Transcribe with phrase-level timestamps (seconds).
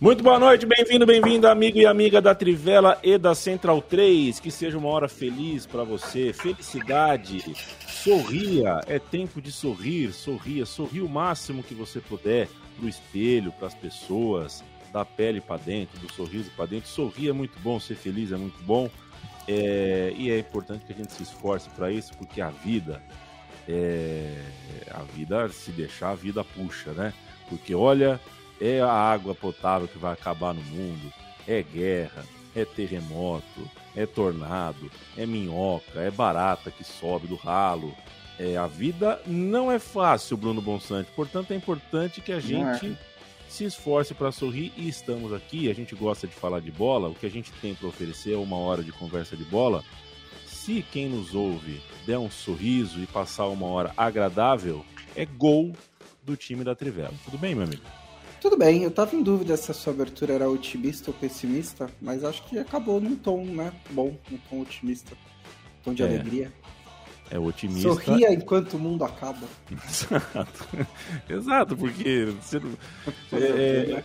[0.00, 4.38] Muito boa noite, bem-vindo, bem-vindo, amigo e amiga da Trivela e da Central 3.
[4.38, 7.52] Que seja uma hora feliz para você, felicidade.
[7.84, 13.66] Sorria, é tempo de sorrir, sorria, sorria o máximo que você puder pro espelho, para
[13.66, 14.62] as pessoas,
[14.92, 16.88] da pele para dentro, do sorriso para dentro.
[16.88, 18.88] Sorrir é muito bom, ser feliz é muito bom.
[19.48, 20.12] É...
[20.16, 23.02] e é importante que a gente se esforce para isso, porque a vida,
[23.68, 24.44] é...
[24.92, 27.12] a vida, se deixar, a vida puxa, né?
[27.48, 28.20] Porque olha,
[28.60, 31.12] é a água potável que vai acabar no mundo,
[31.46, 37.94] é guerra, é terremoto, é tornado, é minhoca, é barata que sobe do ralo.
[38.38, 41.10] É, a vida não é fácil, Bruno Bonsante.
[41.16, 42.40] Portanto, é importante que a é.
[42.40, 42.96] gente é.
[43.48, 45.68] se esforce para sorrir e estamos aqui.
[45.68, 47.08] A gente gosta de falar de bola.
[47.08, 49.82] O que a gente tem para oferecer é uma hora de conversa de bola.
[50.46, 54.84] Se quem nos ouve der um sorriso e passar uma hora agradável,
[55.16, 55.72] é gol
[56.22, 57.14] do time da Trivela.
[57.24, 57.82] Tudo bem, meu amigo?
[58.40, 62.22] Tudo bem, eu tava em dúvida se a sua abertura era otimista ou pessimista, mas
[62.22, 63.72] acho que acabou num tom, né?
[63.90, 65.16] Bom, num tom otimista.
[65.82, 66.06] Tom de é.
[66.06, 66.52] alegria.
[67.30, 67.88] É otimista.
[67.88, 69.46] Sorria enquanto o mundo acaba.
[69.88, 70.86] Exato.
[71.28, 72.58] Exato, porque você
[73.32, 74.04] é, é,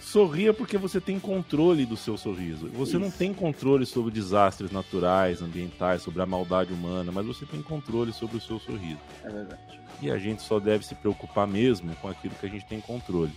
[0.00, 2.68] sorria porque você tem controle do seu sorriso.
[2.70, 2.98] Você Isso.
[2.98, 8.14] não tem controle sobre desastres naturais, ambientais, sobre a maldade humana, mas você tem controle
[8.14, 9.00] sobre o seu sorriso.
[9.22, 9.78] É verdade.
[10.00, 13.32] E a gente só deve se preocupar mesmo com aquilo que a gente tem controle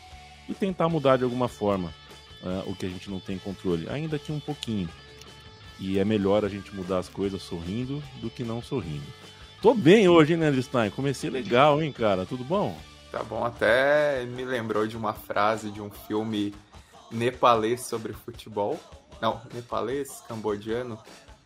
[0.48, 1.94] e tentar mudar de alguma forma
[2.44, 4.90] uh, o que a gente não tem controle, ainda que um pouquinho.
[5.80, 9.06] E é melhor a gente mudar as coisas sorrindo do que não sorrindo.
[9.62, 10.90] Tô bem hoje, Leandro Stein?
[10.92, 12.26] Comecei legal, hein, cara?
[12.26, 12.78] Tudo bom?
[13.12, 16.54] Tá bom, até me lembrou de uma frase de um filme
[17.12, 18.80] nepalês sobre futebol.
[19.22, 20.98] Não, nepalês, cambodiano.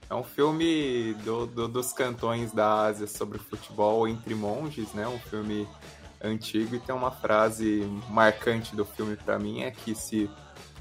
[0.10, 5.08] É um filme do, do, dos cantões da Ásia sobre futebol entre monges, né?
[5.08, 5.68] Um filme
[6.22, 10.30] antigo e tem uma frase marcante do filme para mim é que se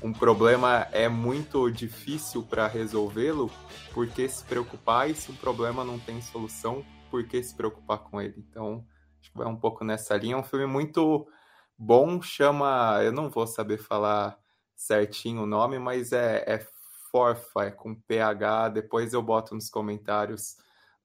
[0.02, 3.50] um problema é muito difícil para resolvê-lo,
[3.92, 5.08] por que se preocupar?
[5.08, 8.34] E se um problema não tem solução, por que se preocupar com ele?
[8.36, 8.84] Então,
[9.18, 10.34] acho que vai um pouco nessa linha.
[10.34, 11.26] É um filme muito
[11.78, 13.00] bom, chama.
[13.02, 14.38] Eu não vou saber falar
[14.76, 16.66] certinho o nome, mas é, é
[17.10, 18.70] Forfa, é com PH.
[18.70, 20.56] Depois eu boto nos comentários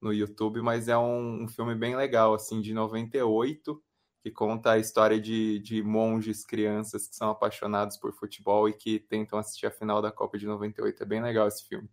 [0.01, 3.81] no YouTube, mas é um, um filme bem legal, assim, de 98
[4.21, 8.99] que conta a história de, de monges, crianças que são apaixonados por futebol e que
[8.99, 11.01] tentam assistir a final da Copa de 98.
[11.01, 11.89] É bem legal esse filme.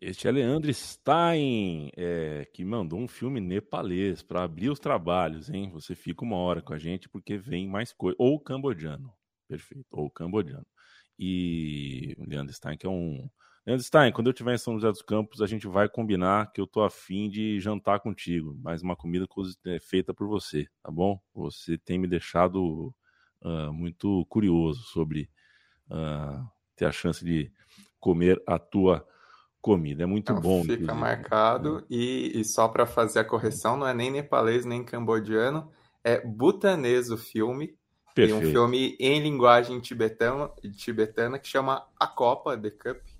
[0.00, 5.70] Este é Leandro Stein, é, que mandou um filme nepalês para abrir os trabalhos, hein?
[5.72, 8.16] Você fica uma hora com a gente porque vem mais coisa.
[8.18, 9.12] Ou cambodiano,
[9.48, 10.66] perfeito, ou cambodiano.
[11.18, 13.28] E o Leandro Stein, que é um
[13.68, 16.58] Leandro Stein, quando eu estiver em São José dos Campos, a gente vai combinar que
[16.58, 19.26] eu tô afim de jantar contigo, mas uma comida
[19.66, 21.20] é, feita por você, tá bom?
[21.34, 22.94] Você tem me deixado
[23.42, 25.28] uh, muito curioso sobre
[25.90, 27.52] uh, ter a chance de
[28.00, 29.06] comer a tua
[29.60, 30.04] comida.
[30.04, 30.62] É muito então, bom.
[30.62, 30.98] Fica inclusive.
[30.98, 31.84] marcado.
[31.90, 35.70] E, e só para fazer a correção, não é nem nepalês nem cambodiano,
[36.02, 37.76] é butanês o filme.
[38.14, 38.40] Perfeito.
[38.40, 43.17] Tem um filme em linguagem tibetana, tibetana que chama A Copa, The Cup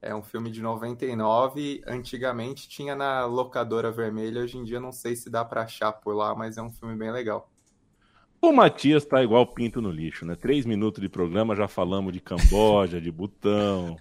[0.00, 1.82] é um filme de 99.
[1.86, 4.42] Antigamente tinha na locadora vermelha.
[4.42, 6.96] Hoje em dia não sei se dá para achar por lá, mas é um filme
[6.96, 7.50] bem legal.
[8.40, 10.36] O Matias tá igual pinto no lixo, né?
[10.36, 13.96] Três minutos de programa, já falamos de Camboja, de Butão.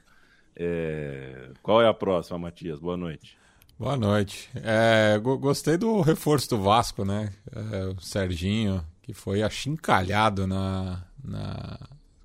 [0.55, 1.49] É...
[1.63, 2.79] Qual é a próxima, Matias?
[2.79, 3.37] Boa noite.
[3.79, 4.49] Boa noite.
[4.55, 7.31] É, gostei do reforço do Vasco, né?
[7.51, 11.77] É, o Serginho, que foi achincalhado na, na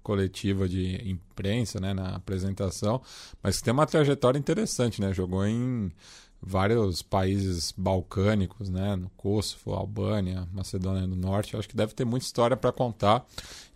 [0.03, 3.01] coletiva de imprensa, né, na apresentação,
[3.43, 5.13] mas que tem uma trajetória interessante, né?
[5.13, 5.93] Jogou em
[6.41, 11.57] vários países balcânicos, né, no Kosovo, Albânia, Macedônia do Norte.
[11.57, 13.25] Acho que deve ter muita história para contar.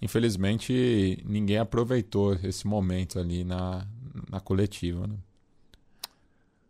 [0.02, 3.86] Infelizmente, ninguém aproveitou esse momento ali na,
[4.28, 5.16] na coletiva, né?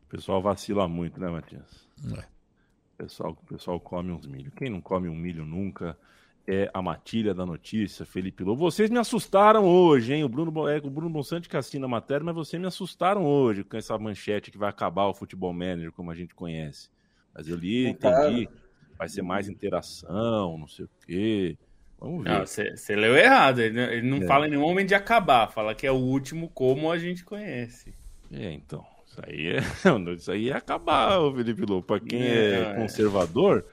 [0.05, 1.89] O pessoal vacila muito, né, Matias?
[2.15, 2.21] É.
[2.21, 4.53] O pessoal, o pessoal come uns milho.
[4.53, 5.97] Quem não come um milho nunca
[6.47, 8.71] é a matilha da notícia, Felipe Lobo.
[8.71, 10.25] Vocês me assustaram hoje, hein?
[10.25, 13.65] O Bruno, é, o Bruno Bonsante que assina a matéria, mas vocês me assustaram hoje
[13.65, 16.89] com essa manchete que vai acabar o futebol manager como a gente conhece.
[17.35, 18.49] Mas eu li, entendi.
[18.97, 21.59] Vai ser mais interação, não sei o quê.
[21.99, 22.77] Vamos ver.
[22.77, 23.61] Você leu errado.
[23.61, 24.27] Ele, ele não é.
[24.27, 25.49] fala em nenhum momento de acabar.
[25.49, 27.93] Fala que é o último como a gente conhece.
[28.33, 28.85] É, então.
[29.07, 29.61] Isso aí é,
[30.15, 31.83] isso aí é acabar, Felipe Lobo.
[31.83, 33.65] Para quem é, é conservador,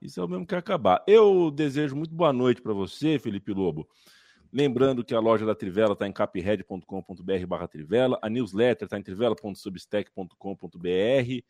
[0.00, 1.02] isso é o mesmo que acabar.
[1.06, 3.86] Eu desejo muito boa noite para você, Felipe Lobo.
[4.52, 9.02] Lembrando que a loja da Trivela está em capred.com.br barra Trivela, a newsletter está em
[9.02, 11.44] trivela.substack.com.br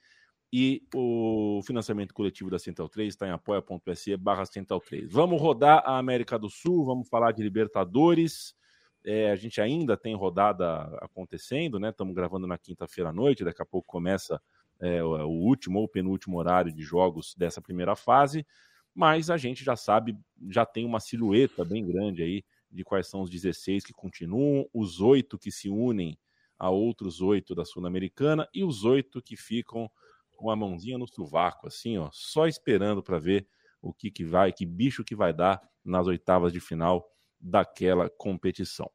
[0.52, 5.10] e o financiamento coletivo da Central 3 está em apoia.se barra Central 3.
[5.10, 8.54] Vamos rodar a América do Sul, vamos falar de Libertadores.
[9.02, 11.88] É, a gente ainda tem rodada acontecendo, né?
[11.88, 14.38] Estamos gravando na quinta-feira à noite, daqui a pouco começa
[14.80, 18.46] é, o último ou penúltimo horário de jogos dessa primeira fase,
[18.94, 20.16] mas a gente já sabe,
[20.48, 25.00] já tem uma silhueta bem grande aí de quais são os 16 que continuam, os
[25.00, 26.18] oito que se unem
[26.58, 29.90] a outros oito da Sul-Americana e os oito que ficam
[30.30, 33.46] com a mãozinha no sovaco, assim, ó, só esperando para ver
[33.82, 37.10] o que, que vai, que bicho que vai dar nas oitavas de final
[37.40, 38.90] daquela competição.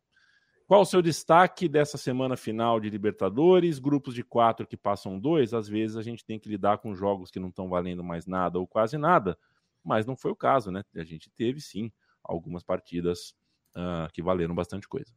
[0.68, 3.78] Qual o seu destaque dessa semana final de Libertadores?
[3.78, 7.30] Grupos de quatro que passam dois, às vezes a gente tem que lidar com jogos
[7.30, 9.38] que não estão valendo mais nada ou quase nada,
[9.84, 10.84] mas não foi o caso, né?
[10.96, 11.92] A gente teve sim
[12.24, 13.36] algumas partidas
[13.76, 15.14] uh, que valeram bastante coisa.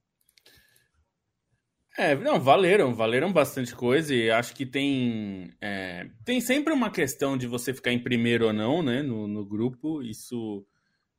[1.97, 7.37] É, não, valeram, valeram bastante coisa e acho que tem, é, tem sempre uma questão
[7.37, 10.65] de você ficar em primeiro ou não, né, no, no grupo, isso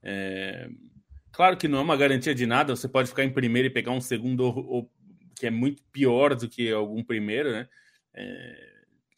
[0.02, 0.70] é,
[1.32, 3.92] claro que não é uma garantia de nada, você pode ficar em primeiro e pegar
[3.92, 4.92] um segundo ou,
[5.36, 7.68] que é muito pior do que algum primeiro, né,
[8.14, 8.70] é,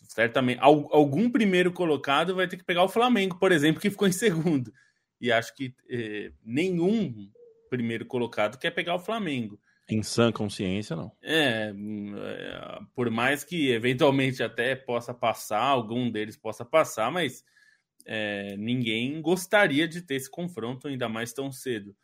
[0.03, 4.11] certamente, algum primeiro colocado vai ter que pegar o Flamengo, por exemplo, que ficou em
[4.11, 4.71] segundo,
[5.19, 7.29] e acho que é, nenhum
[7.69, 9.59] primeiro colocado quer pegar o Flamengo.
[9.89, 11.11] Em sã consciência, não.
[11.21, 17.43] É, é, por mais que eventualmente até possa passar, algum deles possa passar, mas
[18.05, 21.95] é, ninguém gostaria de ter esse confronto ainda mais tão cedo.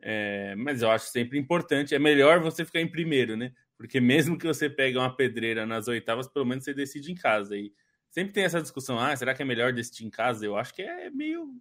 [0.00, 3.52] É, mas eu acho sempre importante, é melhor você ficar em primeiro, né?
[3.76, 7.56] Porque mesmo que você pegue uma pedreira nas oitavas, pelo menos você decide em casa.
[7.56, 7.72] E
[8.10, 10.44] sempre tem essa discussão: ah, será que é melhor decidir em casa?
[10.44, 11.54] Eu acho que é meio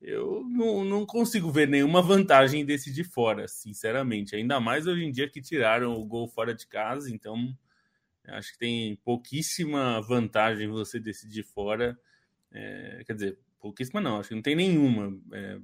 [0.00, 4.36] eu não, não consigo ver nenhuma vantagem em decidir fora, sinceramente.
[4.36, 7.56] Ainda mais hoje em dia que tiraram o gol fora de casa, então
[8.28, 11.98] acho que tem pouquíssima vantagem você decidir fora.
[12.56, 15.14] É, quer dizer, pouquíssima não, acho que não tem nenhuma.
[15.32, 15.58] É,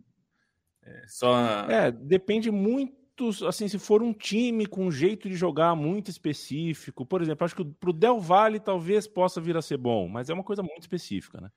[0.82, 1.70] é, só.
[1.70, 3.00] É, depende muito.
[3.46, 7.54] Assim, se for um time com um jeito de jogar muito específico, por exemplo, acho
[7.54, 10.82] que pro Del Valle talvez possa vir a ser bom, mas é uma coisa muito
[10.82, 11.50] específica, né?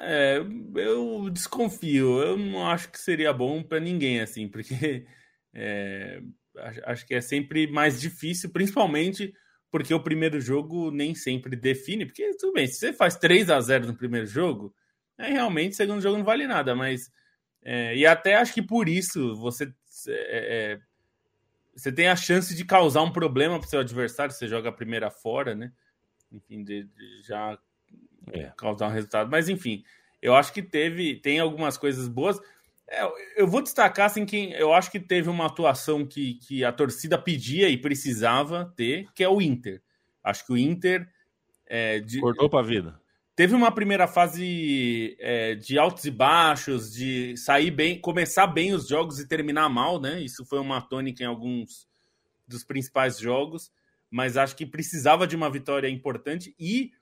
[0.00, 0.38] É,
[0.76, 2.20] eu desconfio.
[2.20, 5.06] Eu não acho que seria bom para ninguém, assim, porque
[5.54, 6.20] é,
[6.84, 9.32] acho que é sempre mais difícil, principalmente
[9.74, 12.06] porque o primeiro jogo nem sempre define.
[12.06, 14.72] Porque tudo bem, se você faz 3 a 0 no primeiro jogo,
[15.18, 16.76] aí realmente o segundo jogo não vale nada.
[16.76, 17.10] Mas
[17.60, 19.74] é, e até acho que por isso você
[20.06, 20.80] é, é
[21.74, 24.32] você tem a chance de causar um problema para o seu adversário.
[24.32, 25.72] Você joga a primeira fora, né?
[26.30, 27.58] Enfim, de, de já
[28.30, 28.52] é.
[28.56, 29.28] causar um resultado.
[29.28, 29.82] Mas enfim,
[30.22, 32.38] eu acho que teve, tem algumas coisas boas.
[32.88, 33.02] É,
[33.36, 37.16] eu vou destacar assim que eu acho que teve uma atuação que, que a torcida
[37.18, 39.82] pedia e precisava ter, que é o Inter.
[40.22, 41.08] Acho que o Inter
[41.66, 43.00] é, de, cortou para a vida.
[43.36, 48.86] Teve uma primeira fase é, de altos e baixos, de sair bem, começar bem os
[48.86, 50.20] jogos e terminar mal, né?
[50.20, 51.88] Isso foi uma tônica em alguns
[52.46, 53.72] dos principais jogos,
[54.10, 56.92] mas acho que precisava de uma vitória importante e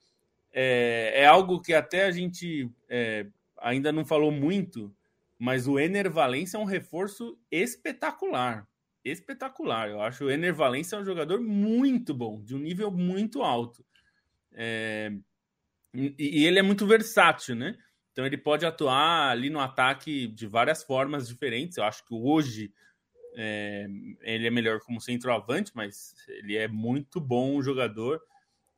[0.52, 3.26] é, é algo que até a gente é,
[3.58, 4.94] ainda não falou muito,
[5.42, 8.64] mas o Ener é um reforço espetacular.
[9.04, 9.88] Espetacular.
[9.88, 13.84] Eu acho o Ener Valencia um jogador muito bom, de um nível muito alto.
[14.52, 15.10] É,
[15.92, 17.76] e, e ele é muito versátil, né?
[18.12, 21.76] Então ele pode atuar ali no ataque de várias formas diferentes.
[21.76, 22.72] Eu acho que hoje
[23.34, 23.88] é,
[24.20, 28.22] ele é melhor como centroavante, mas ele é muito bom jogador.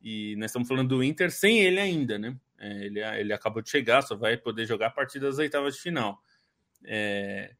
[0.00, 2.34] E nós estamos falando do Inter sem ele ainda, né?
[2.58, 5.82] É, ele, ele acabou de chegar, só vai poder jogar a partir das oitavas de
[5.82, 6.23] final.
[6.84, 7.54] É,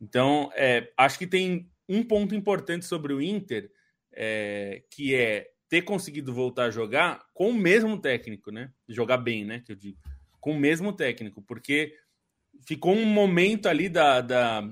[0.00, 3.70] então, é, acho que tem um ponto importante sobre o Inter,
[4.12, 8.72] é, que é ter conseguido voltar a jogar com o mesmo técnico, né?
[8.88, 9.62] Jogar bem, né?
[9.64, 9.98] Que eu digo.
[10.40, 11.94] Com o mesmo técnico, porque
[12.64, 14.68] ficou um momento ali da, da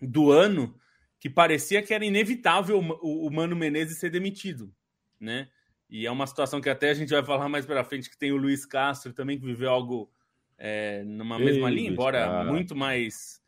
[0.00, 0.78] do ano
[1.20, 4.74] que parecia que era inevitável o, o Mano Menezes ser demitido,
[5.18, 5.48] né?
[5.88, 8.32] E é uma situação que até a gente vai falar mais para frente, que tem
[8.32, 10.10] o Luiz Castro também, que viveu algo
[10.58, 12.44] é, numa Ei, mesma linha, embora cara.
[12.44, 13.42] muito mais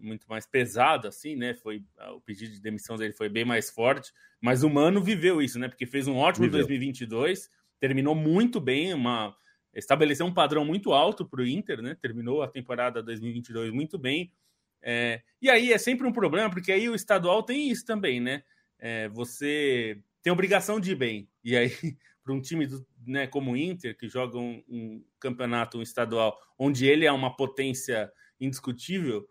[0.00, 1.54] muito mais pesado, assim, né?
[1.54, 1.82] Foi
[2.14, 5.68] o pedido de demissão dele foi bem mais forte, mas o Mano viveu isso, né?
[5.68, 6.60] Porque fez um ótimo viveu.
[6.60, 7.50] 2022,
[7.80, 9.36] terminou muito bem, uma
[9.74, 11.96] estabeleceu um padrão muito alto para o Inter, né?
[12.00, 14.32] Terminou a temporada 2022 muito bem.
[14.80, 18.42] É, e aí é sempre um problema, porque aí o estadual tem isso também, né?
[18.78, 21.28] É, você tem obrigação de ir bem.
[21.42, 21.70] E aí,
[22.22, 26.38] para um time do, né, como o Inter, que joga um, um, campeonato um estadual
[26.58, 29.26] onde ele é uma potência indiscutível,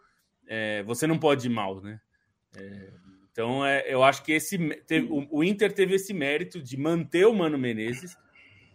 [0.48, 2.00] é, você não pode ir mal, né?
[2.56, 2.94] É,
[3.32, 4.58] então, é, eu acho que esse
[4.88, 8.18] teve, o, o, Inter teve esse mérito de manter o Mano Menezes,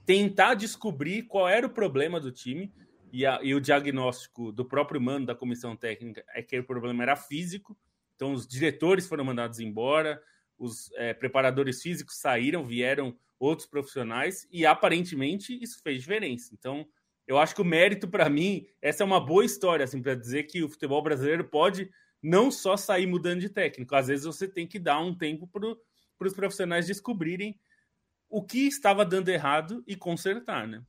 [0.06, 2.72] tentar descobrir qual era o problema do time,
[3.12, 7.02] e, a, e o diagnóstico do próprio Mano, da comissão técnica, é que o problema
[7.02, 7.76] era físico,
[8.14, 10.22] então os diretores foram mandados embora,
[10.58, 16.54] os é, preparadores físicos saíram, vieram outros profissionais e aparentemente isso fez diferença.
[16.54, 16.86] Então,
[17.26, 20.44] eu acho que o mérito para mim, essa é uma boa história assim para dizer
[20.44, 21.90] que o futebol brasileiro pode
[22.22, 26.26] não só sair mudando de técnico, às vezes você tem que dar um tempo para
[26.26, 27.58] os profissionais descobrirem
[28.30, 30.82] o que estava dando errado e consertar, né?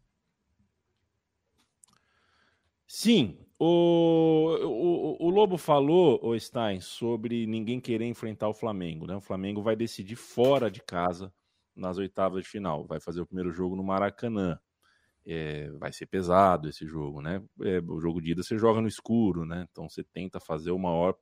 [2.86, 9.08] Sim, o, o, o, Lobo falou, o Stein, sobre ninguém querer enfrentar o Flamengo.
[9.08, 9.16] Né?
[9.16, 11.34] O Flamengo vai decidir fora de casa
[11.76, 12.86] nas oitavas de final.
[12.86, 14.60] Vai fazer o primeiro jogo no Maracanã.
[15.26, 17.42] É, vai ser pesado esse jogo, né?
[17.62, 19.66] É, o jogo de ida você joga no escuro, né?
[19.72, 21.16] Então você tenta fazer o maior.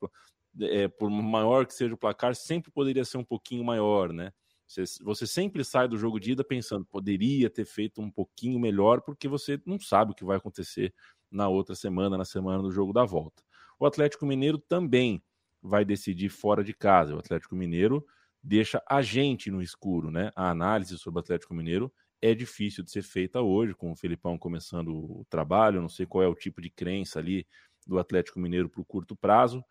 [0.60, 4.34] É, por maior que seja o placar, sempre poderia ser um pouquinho maior, né?
[4.68, 9.02] Você, você sempre sai do jogo de ida pensando, poderia ter feito um pouquinho melhor,
[9.02, 10.94] porque você não sabe o que vai acontecer
[11.30, 13.44] na outra semana, na semana do jogo da volta.
[13.78, 15.22] O Atlético Mineiro também
[15.62, 17.16] vai decidir fora de casa.
[17.16, 18.06] O Atlético Mineiro
[18.44, 20.32] deixa a gente no escuro, né?
[20.36, 24.38] A análise sobre o Atlético Mineiro é difícil de ser feita hoje, com o Felipão
[24.38, 25.82] começando o trabalho.
[25.82, 27.48] não sei qual é o tipo de crença ali
[27.88, 29.64] do Atlético Mineiro para o curto prazo,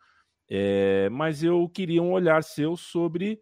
[0.48, 3.40] é, mas eu queria um olhar seu sobre.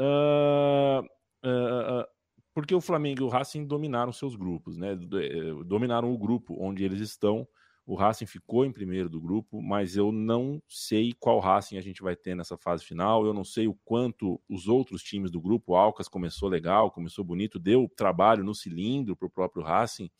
[0.00, 1.02] Uh,
[1.44, 2.06] uh,
[2.54, 4.92] porque o Flamengo e o Racing dominaram seus grupos, né?
[4.92, 7.46] Eh, dominaram o grupo onde eles estão.
[7.86, 12.02] O Racing ficou em primeiro do grupo, mas eu não sei qual Racing a gente
[12.02, 13.24] vai ter nessa fase final.
[13.24, 17.24] Eu não sei o quanto os outros times do grupo, o Alcas começou legal, começou
[17.24, 20.10] bonito, deu trabalho no cilindro para o próprio Racing,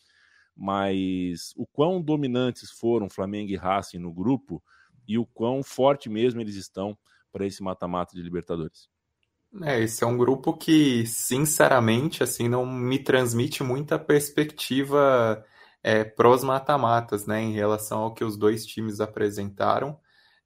[0.54, 4.62] mas o quão dominantes foram Flamengo e Racing no grupo
[5.08, 6.96] e o quão forte mesmo eles estão
[7.32, 8.88] para esse mata-mata de Libertadores.
[9.62, 15.44] É, esse é um grupo que, sinceramente, assim, não me transmite muita perspectiva
[15.86, 19.96] é, pros mata-matas, né, em relação ao que os dois times apresentaram.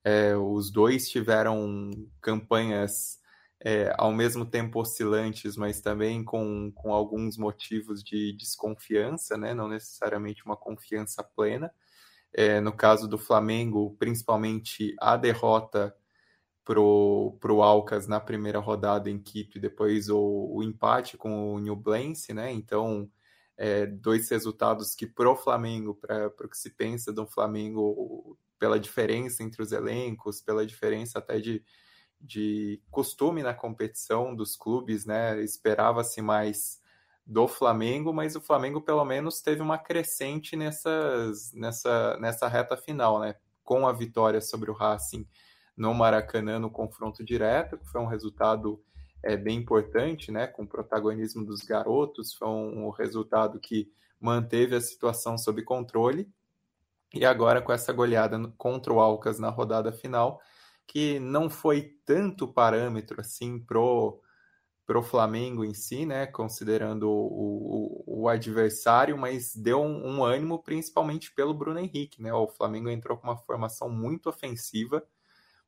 [0.04, 3.18] É, os dois tiveram campanhas
[3.58, 9.66] é, ao mesmo tempo oscilantes, mas também com, com alguns motivos de desconfiança, né, não
[9.66, 11.72] necessariamente uma confiança plena.
[12.34, 15.96] É, no caso do Flamengo, principalmente a derrota
[16.66, 21.60] pro, pro Alcas na primeira rodada em Quito e depois o, o empate com o
[21.60, 22.52] Nublense, né?
[22.52, 23.10] Então,
[23.62, 29.42] é, dois resultados que pro Flamengo, para o que se pensa do Flamengo, pela diferença
[29.42, 31.62] entre os elencos, pela diferença até de,
[32.18, 35.38] de costume na competição dos clubes, né?
[35.42, 36.80] Esperava-se mais
[37.26, 43.20] do Flamengo, mas o Flamengo pelo menos teve uma crescente nessas, nessa, nessa reta final,
[43.20, 43.34] né?
[43.62, 45.28] Com a vitória sobre o Racing
[45.76, 48.82] no Maracanã no confronto direto, que foi um resultado
[49.22, 54.80] é, bem importante, né, com o protagonismo dos garotos, foi um, resultado que manteve a
[54.80, 56.28] situação sob controle.
[57.12, 60.40] E agora com essa goleada contra o Alcas na rodada final,
[60.86, 64.20] que não foi tanto parâmetro assim pro
[64.90, 70.60] pro Flamengo em si, né, considerando o, o, o adversário, mas deu um, um, ânimo
[70.60, 72.34] principalmente pelo Bruno Henrique, né?
[72.34, 75.06] O Flamengo entrou com uma formação muito ofensiva,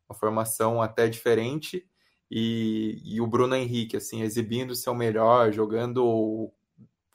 [0.09, 1.89] uma formação até diferente.
[2.35, 6.51] E, e o Bruno Henrique, assim, exibindo o seu melhor, jogando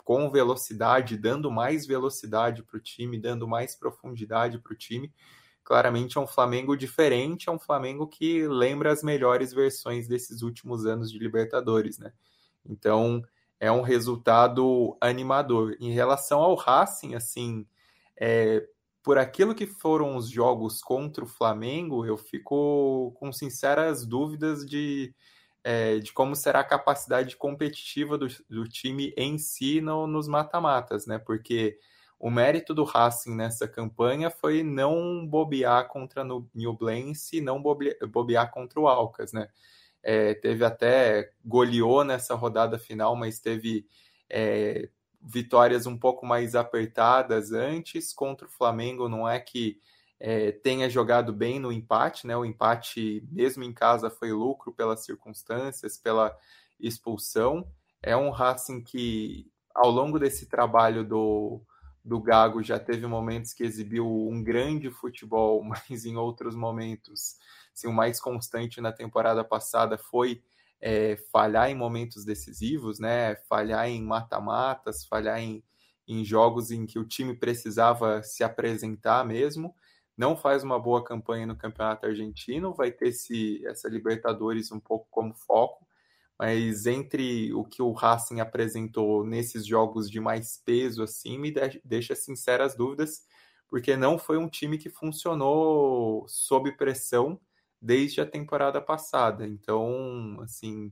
[0.05, 5.11] com velocidade, dando mais velocidade para o time, dando mais profundidade para o time.
[5.63, 10.85] Claramente é um Flamengo diferente, é um Flamengo que lembra as melhores versões desses últimos
[10.85, 12.13] anos de Libertadores, né?
[12.63, 13.23] Então
[13.59, 15.75] é um resultado animador.
[15.79, 17.65] Em relação ao Racing, assim,
[18.15, 18.63] é,
[19.07, 25.15] por aquilo que foram os jogos contra o Flamengo, eu fico com sinceras dúvidas de,
[25.63, 31.07] é, de como será a capacidade competitiva do, do time em si no, nos mata-matas,
[31.07, 31.17] né?
[31.17, 31.79] Porque
[32.19, 38.77] o mérito do Racing nessa campanha foi não bobear contra o Nublense, não bobear contra
[38.77, 39.47] o Alcas, né?
[40.03, 43.87] É, teve até goleou nessa rodada final, mas teve
[44.29, 44.89] é,
[45.21, 49.09] vitórias um pouco mais apertadas antes contra o Flamengo.
[49.09, 49.79] Não é que
[50.19, 52.35] é, tenha jogado bem no empate, né?
[52.35, 56.35] O empate, mesmo em casa, foi lucro pelas circunstâncias, pela
[56.79, 57.67] expulsão.
[58.01, 61.61] É um Racing que, ao longo desse trabalho do,
[62.03, 67.37] do Gago, já teve momentos que exibiu um grande futebol, mas em outros momentos,
[67.73, 70.41] assim, o mais constante na temporada passada foi
[70.81, 73.35] é, falhar em momentos decisivos, né?
[73.49, 75.63] Falhar em mata-matas, falhar em,
[76.07, 79.75] em jogos em que o time precisava se apresentar mesmo
[80.17, 85.07] não faz uma boa campanha no Campeonato Argentino, vai ter esse, essa Libertadores um pouco
[85.11, 85.85] como foco,
[86.39, 91.53] mas entre o que o Racing apresentou nesses jogos de mais peso, assim, me
[91.85, 93.21] deixa sinceras dúvidas,
[93.69, 97.39] porque não foi um time que funcionou sob pressão
[97.81, 99.47] desde a temporada passada.
[99.47, 100.91] Então, assim,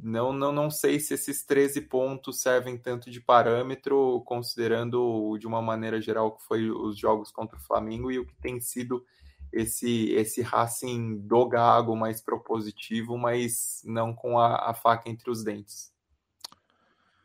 [0.00, 5.60] não, não, não sei se esses 13 pontos servem tanto de parâmetro, considerando de uma
[5.60, 9.04] maneira geral que foi os jogos contra o Flamengo e o que tem sido
[9.52, 15.42] esse esse Racing do Gago mais propositivo, mas não com a, a faca entre os
[15.42, 15.92] dentes.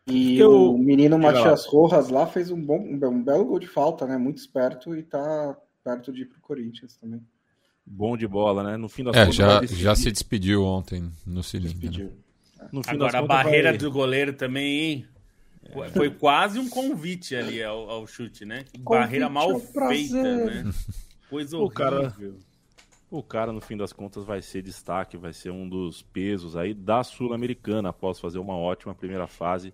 [0.08, 0.72] E Eu...
[0.72, 4.18] o menino Matias Rojas lá fez um bom um belo gol de falta, né?
[4.18, 7.22] Muito esperto e tá perto de ir pro Corinthians também.
[7.86, 8.78] Bom de bola, né?
[8.78, 12.06] No fim das é, contas, já, já se despediu ontem no cilindro.
[12.06, 12.82] Né?
[12.88, 13.78] Agora, a barreira vai...
[13.78, 15.08] do goleiro também, hein?
[15.66, 15.90] É.
[15.90, 18.66] Foi quase um convite ali ao, ao chute, né?
[18.66, 20.72] Convite barreira mal feita, né?
[21.30, 21.68] Coisa horrível.
[21.68, 22.16] O cara,
[23.12, 26.74] o cara, no fim das contas, vai ser destaque, vai ser um dos pesos aí
[26.74, 29.74] da Sul-Americana após fazer uma ótima primeira fase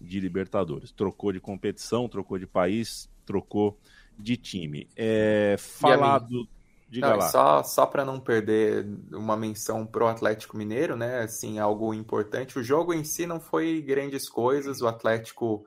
[0.00, 0.92] de Libertadores.
[0.92, 3.78] Trocou de competição, trocou de país, trocou
[4.18, 4.88] de time.
[4.96, 6.48] É, falado
[6.94, 7.28] Diga não, lá.
[7.28, 11.22] Só, só para não perder uma menção pro Atlético Mineiro, né?
[11.22, 12.56] Assim, algo importante.
[12.56, 14.80] O jogo em si não foi grandes coisas.
[14.80, 15.66] O Atlético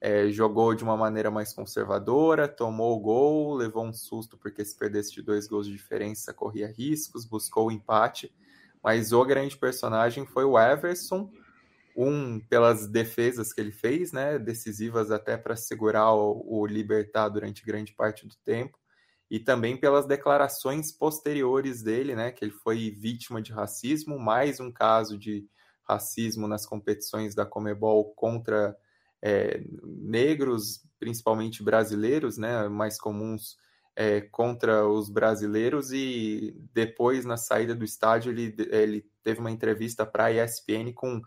[0.00, 4.78] é, jogou de uma maneira mais conservadora, tomou o gol, levou um susto porque se
[4.78, 8.32] perdesse de dois gols de diferença corria riscos, buscou o empate.
[8.80, 11.28] Mas o grande personagem foi o Everson,
[11.96, 14.38] um pelas defesas que ele fez, né?
[14.38, 18.78] Decisivas até para segurar o, o Libertar durante grande parte do tempo
[19.30, 24.72] e também pelas declarações posteriores dele, né, que ele foi vítima de racismo, mais um
[24.72, 25.46] caso de
[25.88, 28.76] racismo nas competições da Comebol contra
[29.22, 33.56] é, negros, principalmente brasileiros, né, mais comuns
[33.96, 35.92] é, contra os brasileiros.
[35.92, 41.20] E depois na saída do estádio ele, ele teve uma entrevista para a ESPN com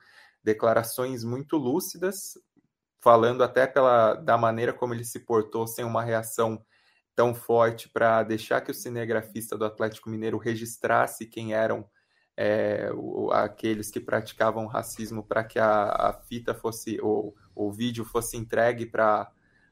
[0.43, 2.33] declarações muito lúcidas,
[2.99, 6.63] falando até pela da maneira como ele se portou sem uma reação
[7.15, 11.85] tão forte para deixar que o cinegrafista do Atlético Mineiro registrasse quem eram
[12.37, 18.05] é, o, aqueles que praticavam racismo para que a, a, fita fosse, o, o vídeo
[18.05, 19.31] fosse entregue para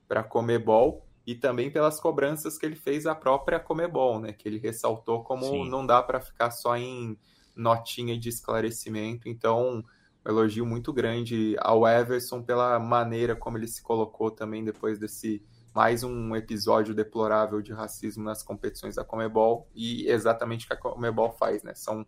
[0.10, 4.58] a Comebol e também pelas cobranças que ele fez à própria Comebol, né, que ele
[4.58, 5.70] ressaltou como Sim.
[5.70, 7.18] não dá para ficar só em
[7.56, 9.84] notinha de esclarecimento, então um
[10.26, 16.04] elogio muito grande ao Everson pela maneira como ele se colocou também depois desse mais
[16.04, 21.32] um episódio deplorável de racismo nas competições da Comebol e exatamente o que a Comebol
[21.32, 21.74] faz, né?
[21.76, 22.06] São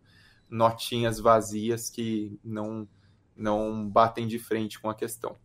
[0.49, 2.87] notinhas vazias que não
[3.35, 5.35] não batem de frente com a questão.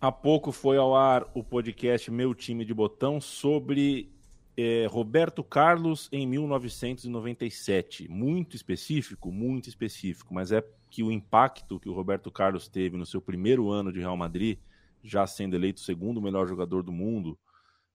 [0.00, 4.12] Há pouco foi ao ar o podcast Meu Time de Botão sobre
[4.56, 8.08] é, Roberto Carlos em 1997.
[8.08, 13.06] Muito específico, muito específico, mas é que o impacto que o Roberto Carlos teve no
[13.06, 14.58] seu primeiro ano de Real Madrid
[15.02, 17.38] já sendo eleito o segundo melhor jogador do mundo,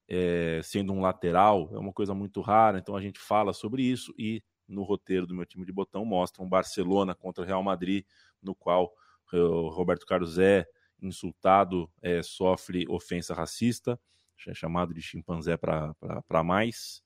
[0.08, 4.14] é, sendo um lateral, é uma coisa muito rara, então a gente fala sobre isso
[4.18, 8.06] e no roteiro do meu time de botão mostra um Barcelona contra o Real Madrid,
[8.42, 8.92] no qual
[9.32, 10.66] o Roberto Carlos é
[11.02, 14.00] insultado, é, sofre ofensa racista,
[14.48, 17.02] é chamado de chimpanzé para mais,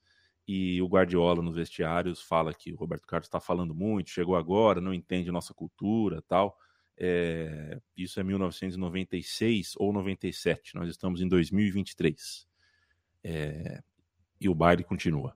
[0.48, 4.80] e o Guardiola nos vestiários fala que o Roberto Carlos está falando muito, chegou agora,
[4.80, 6.58] não entende nossa cultura tal.
[6.98, 10.76] É, isso é 1996 ou 97.
[10.76, 12.48] Nós estamos em 2023.
[13.24, 13.82] É,
[14.40, 15.34] e o baile continua.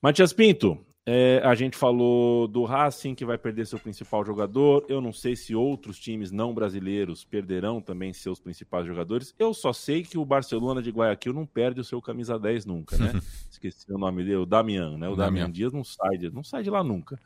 [0.00, 4.86] Matias Pinto, é, a gente falou do Racing que vai perder seu principal jogador.
[4.88, 9.34] Eu não sei se outros times não brasileiros perderão também seus principais jogadores.
[9.36, 12.96] Eu só sei que o Barcelona de Guayaquil não perde o seu camisa 10 nunca,
[12.96, 13.12] né?
[13.50, 15.08] Esqueci o nome dele, o Damian, né?
[15.08, 17.18] O, Damian Dias não sai, de, não sai de lá nunca.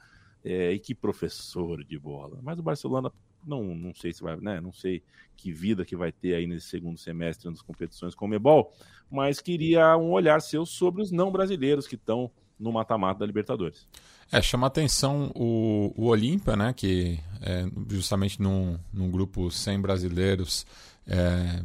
[0.42, 2.38] É, e que professor de bola.
[2.42, 3.12] Mas o Barcelona
[3.46, 4.60] não, não sei se vai, né?
[4.60, 5.02] Não sei
[5.36, 8.72] que vida que vai ter aí nesse segundo semestre nas competições com o Mebol,
[9.10, 13.86] mas queria um olhar seu sobre os não brasileiros que estão no mata-mata da Libertadores.
[14.32, 16.72] É, chama atenção o, o Olímpia, né?
[16.72, 20.66] Que é, justamente num, num grupo sem brasileiros
[21.06, 21.62] é,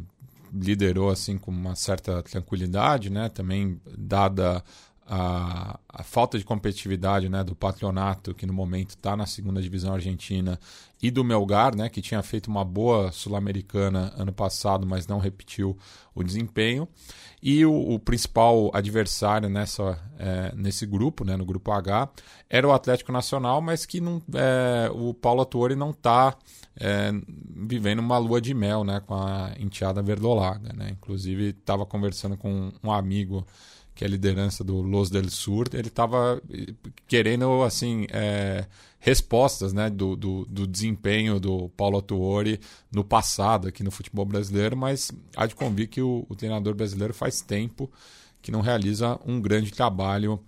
[0.52, 3.28] liderou assim com uma certa tranquilidade, né?
[3.28, 4.62] Também dada
[5.06, 9.94] a, a, falta de competitividade né, do Patronato, que no momento está na segunda divisão
[9.94, 10.58] argentina,
[11.02, 15.76] e do Melgar, né, que tinha feito uma boa Sul-Americana ano passado, mas não repetiu
[16.14, 16.88] o desempenho.
[17.42, 22.08] E o, o principal adversário nessa, é, nesse grupo, né, no grupo H,
[22.48, 26.36] era o Atlético Nacional, mas que não, é, o Paulo Atuori não está
[26.78, 27.10] é,
[27.56, 30.72] vivendo uma lua de mel né, com a enteada verdolaga.
[30.72, 30.90] Né?
[30.92, 33.44] Inclusive, estava conversando com um amigo
[33.94, 36.40] que é a liderança do Los del Sur, ele estava
[37.06, 38.66] querendo assim é,
[38.98, 44.76] respostas né, do, do, do, desempenho do Paulo Tuori no passado aqui no futebol brasileiro,
[44.76, 47.90] mas há de convir que o, o treinador brasileiro faz tempo
[48.40, 50.40] que não realiza um grande trabalho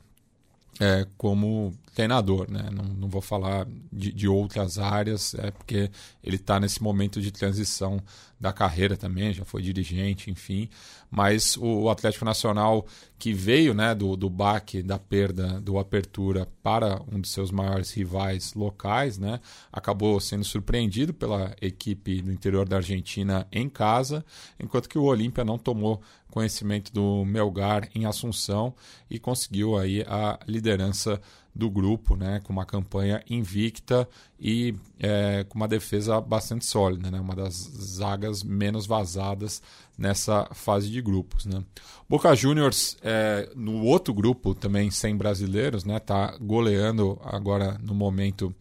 [0.80, 2.68] é, como treinador, né?
[2.72, 5.90] Não, não vou falar de, de, outras áreas, é porque
[6.22, 8.02] ele está nesse momento de transição
[8.38, 10.68] da carreira também, já foi dirigente, enfim.
[11.11, 12.85] Mas o, Atlético Nacional,
[13.18, 17.92] que veio né, do, do baque da perda do Apertura para um de seus maiores
[17.92, 19.40] rivais locais, né,
[19.72, 24.24] acabou sendo surpreendido pela equipe do interior da Argentina em casa,
[24.59, 28.74] enquanto que o Olímpia não tomou conhecimento do Melgar em Assunção
[29.09, 31.20] e conseguiu aí a liderança
[31.55, 34.09] do grupo, né, com uma campanha invicta
[34.40, 39.62] e é, com uma defesa bastante sólida, né, uma das zagas menos vazadas
[39.97, 41.47] nessa fase de grupos.
[41.47, 41.62] Né.
[42.09, 48.53] Boca Juniors, é, no outro grupo também sem brasileiros, né, tá goleando agora no momento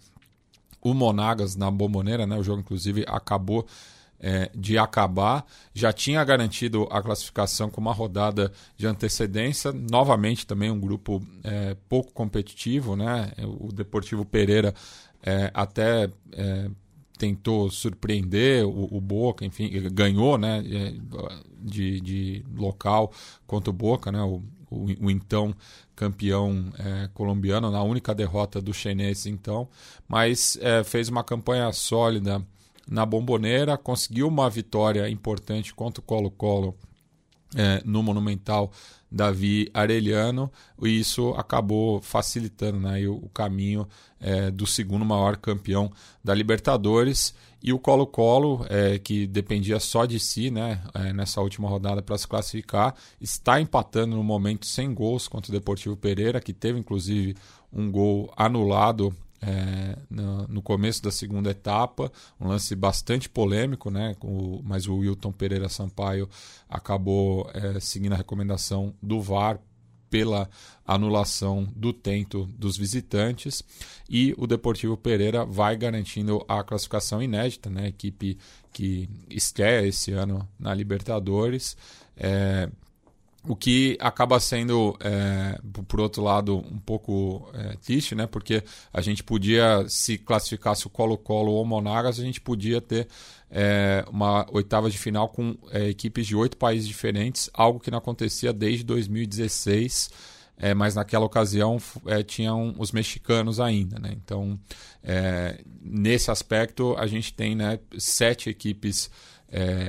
[0.79, 3.65] o Monagas na Bomboneira, né, o jogo inclusive acabou
[4.23, 9.73] é, de acabar, já tinha garantido a classificação com uma rodada de antecedência.
[9.73, 13.33] Novamente, também um grupo é, pouco competitivo, né?
[13.59, 14.73] O Deportivo Pereira
[15.21, 16.69] é, até é,
[17.17, 20.63] tentou surpreender o, o, Boca, enfim, ganhou, né?
[20.71, 20.93] É,
[21.59, 23.11] de, de local
[23.45, 24.21] contra o Boca, né?
[24.21, 25.53] O, o, o então
[25.93, 29.67] campeão é, colombiano, na única derrota do chinês, então,
[30.07, 32.43] mas fez uma campanha sólida
[32.89, 36.75] na Bomboneira, conseguiu uma vitória importante contra o Colo-Colo
[37.55, 38.71] é, no Monumental
[39.11, 43.87] Davi Arellano, e isso acabou facilitando né, o, o, caminho
[44.19, 45.91] é, do segundo maior campeão
[46.23, 47.33] da Libertadores.
[47.61, 52.17] E o Colo-Colo, é, que dependia só de si né, é, nessa última rodada para
[52.17, 57.35] se classificar, está empatando no momento sem gols contra o Deportivo Pereira, que teve inclusive
[57.71, 59.15] um gol anulado
[59.45, 64.15] é, no, no, começo da segunda etapa, um lance bastante polêmico, né?
[64.21, 66.29] O, mas o Wilton Pereira Sampaio
[66.69, 69.59] acabou é, seguindo a recomendação do VAR
[70.09, 70.49] pela
[70.85, 73.63] anulação do tento dos visitantes
[74.07, 77.87] e o Deportivo Pereira vai garantindo a classificação inédita, né?
[77.87, 78.37] Equipe
[78.71, 81.75] que estreia esse ano na Libertadores.
[82.15, 82.69] É,
[83.45, 88.25] o que acaba sendo, é, por outro lado, um pouco é, triste, né?
[88.25, 93.07] Porque a gente podia, se classificasse o Colo-Colo ou o Monagas, a gente podia ter
[93.51, 97.97] é, uma oitava de final com é, equipes de oito países diferentes, algo que não
[97.97, 100.09] acontecia desde 2016.
[100.55, 104.15] É, mas naquela ocasião é, tinham os mexicanos ainda, né?
[104.23, 104.57] Então,
[105.81, 109.09] nesse aspecto, a gente tem né, sete equipes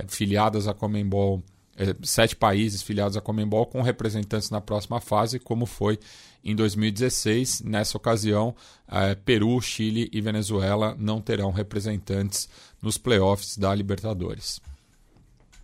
[0.09, 1.54] filiadas à Comembol é,
[2.03, 5.99] sete países filiados à Comembol com representantes na próxima fase, como foi
[6.45, 7.63] em 2016.
[7.63, 8.55] Nessa ocasião,
[8.89, 12.49] é, Peru, Chile e Venezuela não terão representantes
[12.81, 14.61] nos playoffs da Libertadores.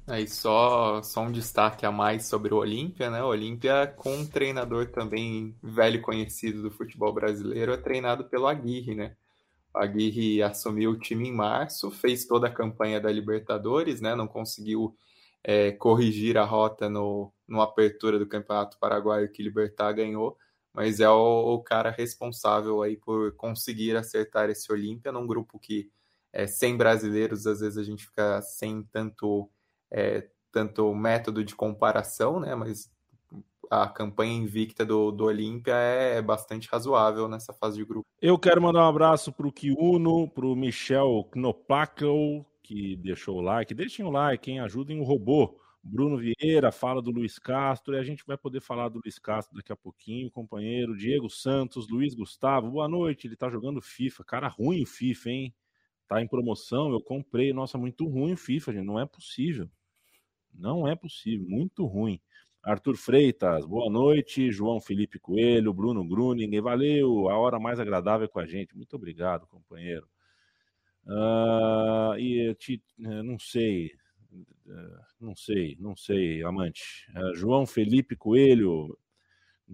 [0.07, 3.23] Aí só, só um destaque a mais sobre o Olímpia, né?
[3.23, 8.95] O Olímpia, com um treinador também velho conhecido do futebol brasileiro, é treinado pelo Aguirre,
[8.97, 9.15] né?
[9.73, 14.17] O Aguirre assumiu o time em março, fez toda a campanha da Libertadores, né?
[14.17, 14.97] Não conseguiu
[15.43, 20.37] é, corrigir a rota no, no apertura do Campeonato Paraguaio que Libertar ganhou,
[20.73, 25.91] mas é o, o, cara responsável aí por conseguir acertar esse Olímpia num grupo que
[26.33, 29.51] é, sem brasileiros, às vezes a gente fica sem tanto,
[29.91, 32.55] é, tanto método de comparação, né?
[32.55, 32.89] Mas
[33.69, 38.07] a campanha invicta do, do Olímpia é, é bastante razoável nessa fase de grupo.
[38.21, 43.41] Eu quero mandar um abraço para o Kiuno, para o Michel Knopakel, que deixou o
[43.41, 43.75] like.
[43.75, 44.61] Deixem o like, hein?
[44.61, 45.61] Ajudem o robô.
[45.83, 49.57] Bruno Vieira fala do Luiz Castro e a gente vai poder falar do Luiz Castro
[49.57, 50.97] daqui a pouquinho, companheiro.
[50.97, 53.27] Diego Santos, Luiz Gustavo, boa noite.
[53.27, 54.23] Ele tá jogando FIFA.
[54.23, 55.55] Cara, ruim o FIFA, hein?
[56.07, 57.53] Tá em promoção, eu comprei.
[57.53, 58.87] Nossa, muito ruim o FIFA, gente.
[58.87, 59.69] Não é possível.
[60.55, 62.21] Não é possível, muito ruim.
[62.63, 64.53] Arthur Freitas, boa noite.
[64.53, 67.29] João Felipe Coelho, Bruno Gruning, valeu.
[67.31, 68.77] A hora mais agradável com a gente.
[68.77, 70.07] Muito obrigado, companheiro.
[71.07, 73.93] Uh, e te, eh, não sei,
[74.67, 77.07] uh, Não sei, não sei, amante.
[77.15, 78.97] É, João Felipe Coelho,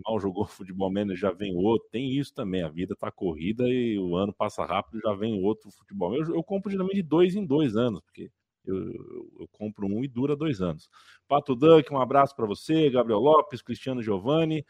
[0.04, 1.88] mal jogou futebol menos, já vem outro.
[1.90, 5.70] Tem isso também, a vida tá corrida e o ano passa rápido, já vem outro
[5.70, 6.14] futebol.
[6.14, 8.30] Eu, eu compro geralmente de dois em dois anos, porque
[8.64, 10.88] eu, eu, eu compro um e dura dois anos.
[11.28, 14.64] Pato Duck, um abraço para você, Gabriel Lopes, Cristiano Giovanni.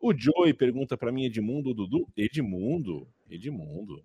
[0.00, 2.08] O Joey pergunta para mim, Edmundo, Dudu.
[2.16, 4.04] Edmundo, Edmundo.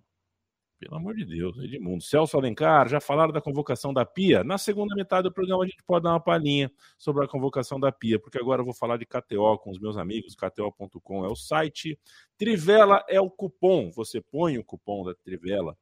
[0.78, 2.02] Pelo amor de Deus, Edmundo.
[2.02, 4.44] Celso Alencar, já falaram da convocação da Pia?
[4.44, 7.90] Na segunda metade do programa a gente pode dar uma palhinha sobre a convocação da
[7.90, 10.36] Pia, porque agora eu vou falar de KTO com os meus amigos.
[10.36, 11.98] KTO.com é o site,
[12.36, 13.90] Trivela é o cupom.
[13.90, 15.76] Você põe o cupom da Trivela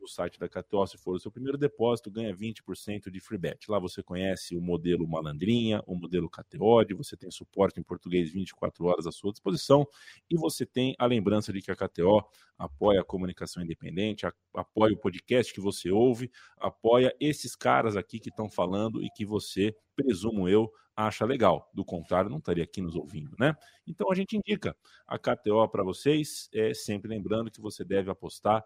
[0.00, 3.70] no site da KTO, se for o seu primeiro depósito, ganha 20% de free bet.
[3.70, 8.84] Lá você conhece o modelo Malandrinha, o modelo KTO, você tem suporte em português 24
[8.84, 9.86] horas à sua disposição
[10.30, 12.22] e você tem a lembrança de que a KTO
[12.58, 18.30] apoia a comunicação independente, apoia o podcast que você ouve, apoia esses caras aqui que
[18.30, 21.70] estão falando e que você, presumo eu, acha legal.
[21.74, 23.54] Do contrário, não estaria aqui nos ouvindo, né?
[23.86, 24.74] Então a gente indica
[25.06, 28.64] a KTO para vocês, é sempre lembrando que você deve apostar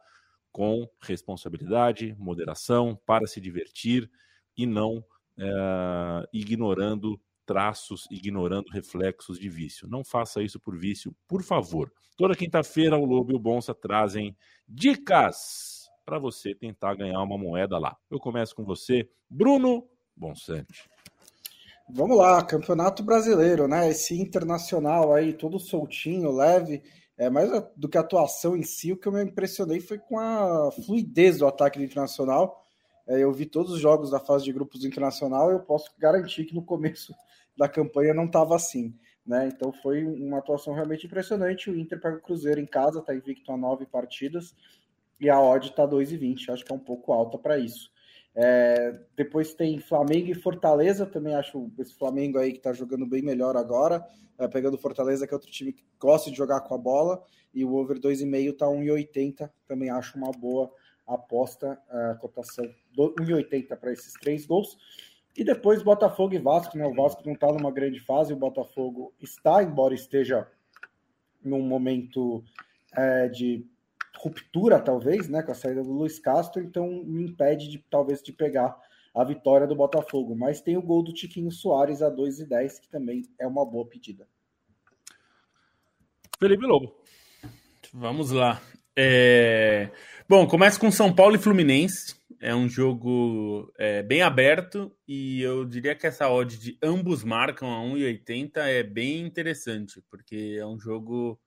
[0.52, 4.10] com responsabilidade, moderação, para se divertir
[4.56, 5.04] e não
[5.38, 9.88] é, ignorando traços, ignorando reflexos de vício.
[9.88, 11.92] Não faça isso por vício, por favor.
[12.16, 14.36] Toda quinta-feira o Lobo e o Bonsa trazem
[14.68, 17.96] dicas para você tentar ganhar uma moeda lá.
[18.10, 20.88] Eu começo com você, Bruno Bonsante.
[21.88, 23.90] Vamos lá, Campeonato Brasileiro, né?
[23.90, 26.82] Esse internacional aí, todo soltinho, leve.
[27.20, 30.18] É, mais do que a atuação em si, o que eu me impressionei foi com
[30.18, 32.64] a fluidez do ataque do Internacional.
[33.06, 35.90] É, eu vi todos os jogos da fase de grupos do Internacional e eu posso
[35.98, 37.14] garantir que no começo
[37.58, 38.98] da campanha não estava assim.
[39.26, 39.50] Né?
[39.54, 41.68] Então foi uma atuação realmente impressionante.
[41.68, 44.56] O Inter pega o Cruzeiro em casa, está invicto a nove partidas
[45.20, 46.48] e a odd está 2,20.
[46.48, 47.90] Acho que é um pouco alta para isso.
[48.34, 53.22] É, depois tem Flamengo e Fortaleza, também acho esse Flamengo aí que está jogando bem
[53.22, 54.04] melhor agora,
[54.38, 57.64] é, pegando Fortaleza, que é outro time que gosta de jogar com a bola, e
[57.64, 60.72] o over 2,5 está 1,80, também acho uma boa
[61.06, 62.64] aposta, a cotação
[62.96, 64.76] 1,80 para esses três gols.
[65.36, 66.86] E depois Botafogo e Vasco, né?
[66.86, 70.46] O Vasco não está numa grande fase, o Botafogo está, embora esteja
[71.42, 72.44] num momento
[72.92, 73.66] é, de
[74.22, 78.32] ruptura, talvez, né, com a saída do Luiz Castro, então me impede de talvez de
[78.32, 78.76] pegar
[79.14, 80.36] a vitória do Botafogo.
[80.36, 84.28] Mas tem o gol do Tiquinho Soares a 2,10, que também é uma boa pedida.
[86.38, 86.94] Felipe Lobo.
[87.92, 88.60] Vamos lá.
[88.96, 89.90] É...
[90.28, 92.20] Bom, começa com São Paulo e Fluminense.
[92.42, 97.70] É um jogo é, bem aberto e eu diria que essa odd de ambos marcam
[97.70, 101.38] a 1,80 é bem interessante, porque é um jogo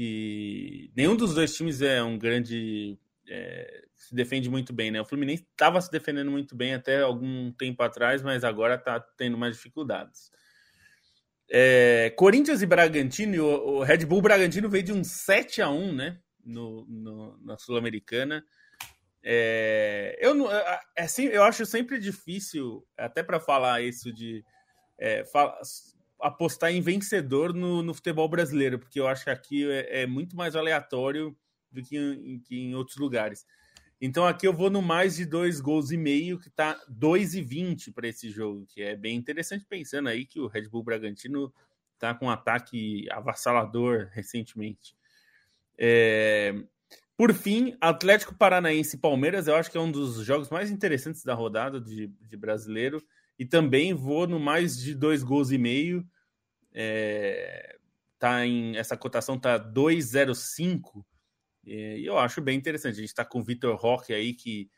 [0.00, 2.98] que nenhum dos dois times é um grande.
[3.28, 4.98] É, se defende muito bem, né?
[4.98, 9.36] O Fluminense estava se defendendo muito bem até algum tempo atrás, mas agora está tendo
[9.36, 10.30] mais dificuldades.
[11.50, 15.92] É, Corinthians e Bragantino, o, o, Red Bull Bragantino veio de um 7 a 1
[15.92, 16.18] né?
[16.42, 18.42] No, no na Sul-Americana.
[19.22, 24.42] É, eu, não, é, assim, eu acho sempre difícil, até para falar isso de.
[24.98, 25.60] É, fala,
[26.22, 30.36] apostar em vencedor no, no, futebol brasileiro, porque eu acho que aqui é, é muito
[30.36, 31.36] mais aleatório
[31.70, 33.46] do que em, que em, outros lugares.
[34.00, 38.08] Então aqui eu vou no mais de dois gols e meio, que tá 2,20 para
[38.08, 41.52] esse jogo, que é bem interessante pensando aí que o Red Bull Bragantino
[41.98, 44.96] tá com um ataque avassalador recentemente.
[45.78, 46.54] É...
[47.16, 51.22] Por fim, Atlético Paranaense e Palmeiras, eu acho que é um dos jogos mais interessantes
[51.22, 53.02] da rodada de, de brasileiro.
[53.40, 56.06] E também vou no mais de dois gols e meio.
[56.74, 57.74] É,
[58.18, 61.02] tá em, essa cotação tá 2,05.
[61.64, 62.96] E eu acho bem interessante.
[62.96, 64.70] A gente está com o Vitor Roque aí, que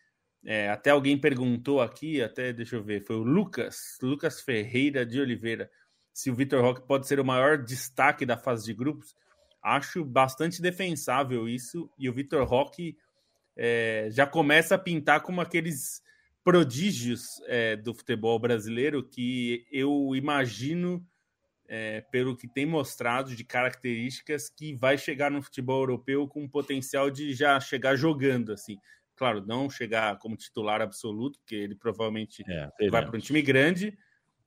[0.44, 5.20] é, até alguém perguntou aqui, até deixa eu ver, foi o Lucas, Lucas Ferreira de
[5.20, 5.68] Oliveira,
[6.12, 9.16] se o Vitor Roque pode ser o maior destaque da fase de grupos.
[9.60, 11.90] Acho bastante defensável isso.
[11.98, 12.96] E o Vitor Roque
[13.56, 16.00] é, já começa a pintar como aqueles
[16.44, 21.04] prodígios é, do futebol brasileiro que eu imagino,
[21.68, 27.10] é, pelo que tem mostrado de características, que vai chegar no futebol europeu com potencial
[27.10, 28.76] de já chegar jogando assim.
[29.14, 33.96] Claro, não chegar como titular absoluto, porque ele provavelmente é, vai para um time grande,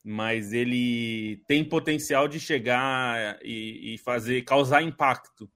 [0.03, 5.49] mas ele tem potencial de chegar e, e fazer causar impacto,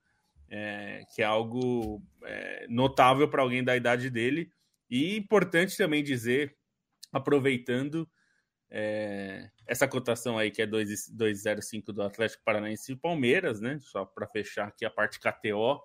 [1.14, 2.02] que é algo
[2.68, 4.50] notável para alguém da idade dele
[4.90, 6.56] e importante também dizer,
[7.12, 8.08] aproveitando
[8.70, 13.78] é, essa cotação aí que é 2,05 do Atlético Paranaense e Palmeiras, né?
[13.80, 15.80] Só para fechar aqui a parte KTO,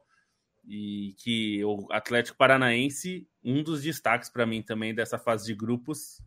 [0.68, 6.22] e que o Atlético Paranaense, um dos destaques para mim também dessa fase de grupos,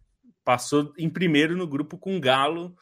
[0.45, 2.77] passou em primeiro no grupo com Galo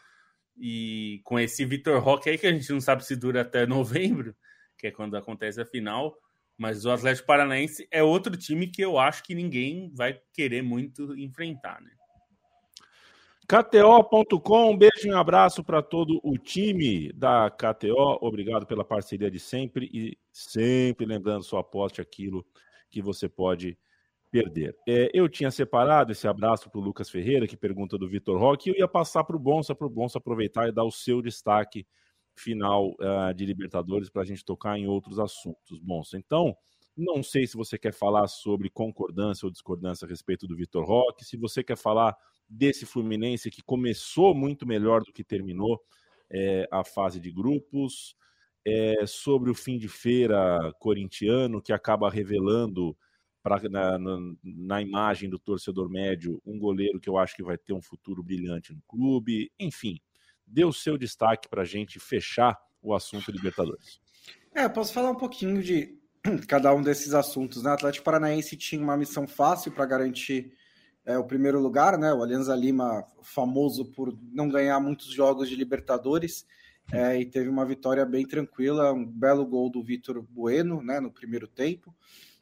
[0.56, 4.34] e com esse Vitor Roque aí que a gente não sabe se dura até novembro,
[4.78, 6.16] que é quando acontece a final.
[6.56, 11.16] Mas o Atlético Paranaense é outro time que eu acho que ninguém vai querer muito
[11.18, 11.90] enfrentar, né?
[13.48, 18.18] KTO.com, um beijo e um abraço para todo o time da KTO.
[18.20, 22.44] Obrigado pela parceria de sempre e sempre lembrando, só aposte aquilo
[22.90, 23.78] que você pode
[24.32, 24.76] perder.
[24.88, 28.68] É, eu tinha separado esse abraço para o Lucas Ferreira, que pergunta do Vitor Roque,
[28.68, 31.22] e eu ia passar para o Bonsa, para o Bonsa aproveitar e dar o seu
[31.22, 31.86] destaque
[32.36, 35.78] final uh, de Libertadores para a gente tocar em outros assuntos.
[35.80, 36.56] Bonsa, então,
[36.96, 41.24] não sei se você quer falar sobre concordância ou discordância a respeito do Vitor Roque,
[41.24, 42.16] se você quer falar
[42.48, 45.80] desse Fluminense que começou muito melhor do que terminou
[46.30, 48.16] é, a fase de grupos,
[48.66, 52.96] é, sobre o fim de feira corintiano que acaba revelando
[53.40, 57.56] pra, na, na, na, imagem do torcedor médio um goleiro que eu acho que vai
[57.56, 60.00] ter um futuro brilhante no clube, enfim,
[60.46, 64.00] dê o seu destaque para a gente fechar o assunto Libertadores.
[64.54, 65.98] É, posso falar um pouquinho de
[66.48, 67.70] cada um desses assuntos, né?
[67.70, 70.52] O Atlético Paranaense tinha uma missão fácil para garantir
[71.04, 72.12] é, o primeiro lugar, né?
[72.12, 76.46] O Alianza Lima, famoso por não ganhar muitos jogos de Libertadores,
[76.92, 81.00] é, e teve uma vitória bem tranquila, um belo gol do Vitor Bueno, né?
[81.00, 81.94] No primeiro tempo,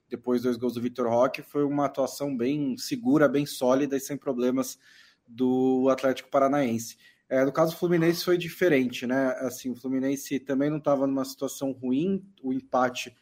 [0.08, 4.16] depois dois gols do Vitor Roque, foi uma atuação bem segura, bem sólida e sem
[4.16, 4.78] problemas
[5.26, 6.96] do Atlético Paranaense.
[7.28, 9.34] É, no caso do Fluminense foi diferente, né?
[9.40, 13.14] Assim, o Fluminense também não estava numa situação ruim, o empate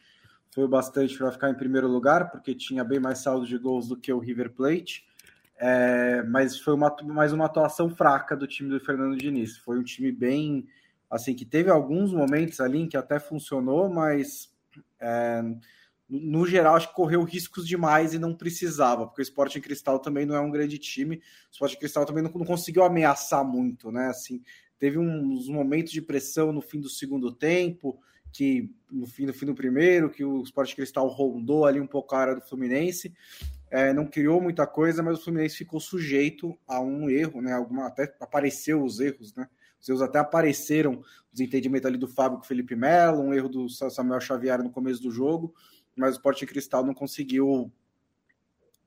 [0.53, 3.97] foi bastante para ficar em primeiro lugar, porque tinha bem mais saldo de gols do
[3.97, 5.05] que o River Plate.
[5.57, 9.57] É, mas foi uma, mais uma atuação fraca do time do Fernando Diniz.
[9.57, 10.67] Foi um time bem.
[11.09, 14.51] Assim, que teve alguns momentos ali em que até funcionou, mas
[14.99, 15.43] é,
[16.19, 20.25] no geral acho que correu riscos demais e não precisava, porque o Sporting Cristal também
[20.25, 21.17] não é um grande time.
[21.17, 24.07] O Sporting Cristal também não, não conseguiu ameaçar muito, né?
[24.07, 24.41] Assim,
[24.77, 27.99] teve uns momentos de pressão no fim do segundo tempo,
[28.31, 32.15] que no fim, no fim do primeiro, que o Sport Cristal rondou ali um pouco
[32.15, 33.13] a área do Fluminense,
[33.71, 37.53] é, não criou muita coisa, mas o Fluminense ficou sujeito a um erro, né?
[37.53, 39.47] Alguma, até apareceu os erros, né?
[39.81, 43.49] Os erros até apareceram, os entendimentos ali do Fábio com o Felipe Melo, um erro
[43.49, 45.53] do Samuel Xavier no começo do jogo,
[45.95, 47.71] mas o Sport Cristal não conseguiu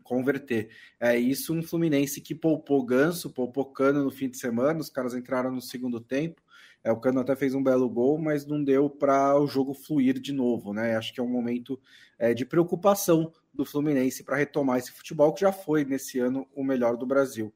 [0.03, 0.71] converter.
[1.01, 5.15] É isso um Fluminense que poupou Ganso, poupou Cano no fim de semana, os caras
[5.15, 6.41] entraram no segundo tempo.
[6.85, 10.21] É, o Cano até fez um belo gol, mas não deu para o jogo fluir
[10.21, 10.97] de novo, né?
[10.97, 11.81] Acho que é um momento
[12.17, 16.63] é, de preocupação do Fluminense para retomar esse futebol que já foi nesse ano o
[16.63, 17.53] melhor do Brasil.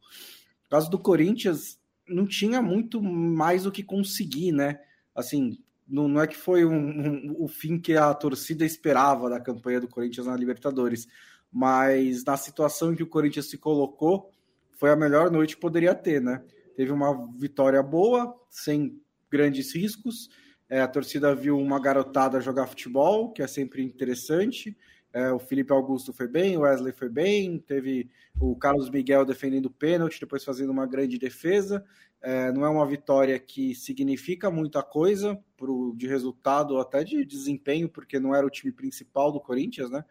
[0.64, 4.80] No caso do Corinthians, não tinha muito mais o que conseguir, né?
[5.14, 9.40] Assim, não, não é que foi um, um, o fim que a torcida esperava da
[9.40, 11.07] campanha do Corinthians na Libertadores,
[11.53, 14.31] mas na situação em que o Corinthians se colocou,
[14.72, 16.42] foi a melhor noite que poderia ter, né?
[16.76, 18.98] Teve uma vitória boa, sem
[19.31, 20.31] grandes riscos.
[20.68, 24.76] É, a torcida viu uma garotada jogar futebol, que é sempre interessante.
[25.12, 28.09] É, o Felipe Augusto foi bem, o Wesley foi bem, teve
[28.40, 31.85] o Carlos Miguel defendendo o pênalti, depois fazendo uma grande defesa.
[32.22, 37.88] É, não é uma vitória que significa muita coisa pro, de resultado, até de desempenho,
[37.88, 40.04] porque não era o time principal do Corinthians, né?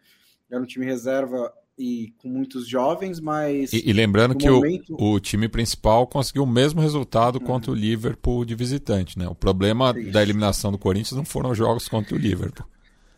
[0.49, 3.71] Era um time reserva e com muitos jovens, mas.
[3.71, 4.95] E, e lembrando que momento...
[4.99, 7.45] o, o, time principal conseguiu o mesmo resultado uhum.
[7.45, 9.27] contra o Liverpool de visitante, né?
[9.27, 12.65] O problema da eliminação do Corinthians não foram os jogos contra o Liverpool.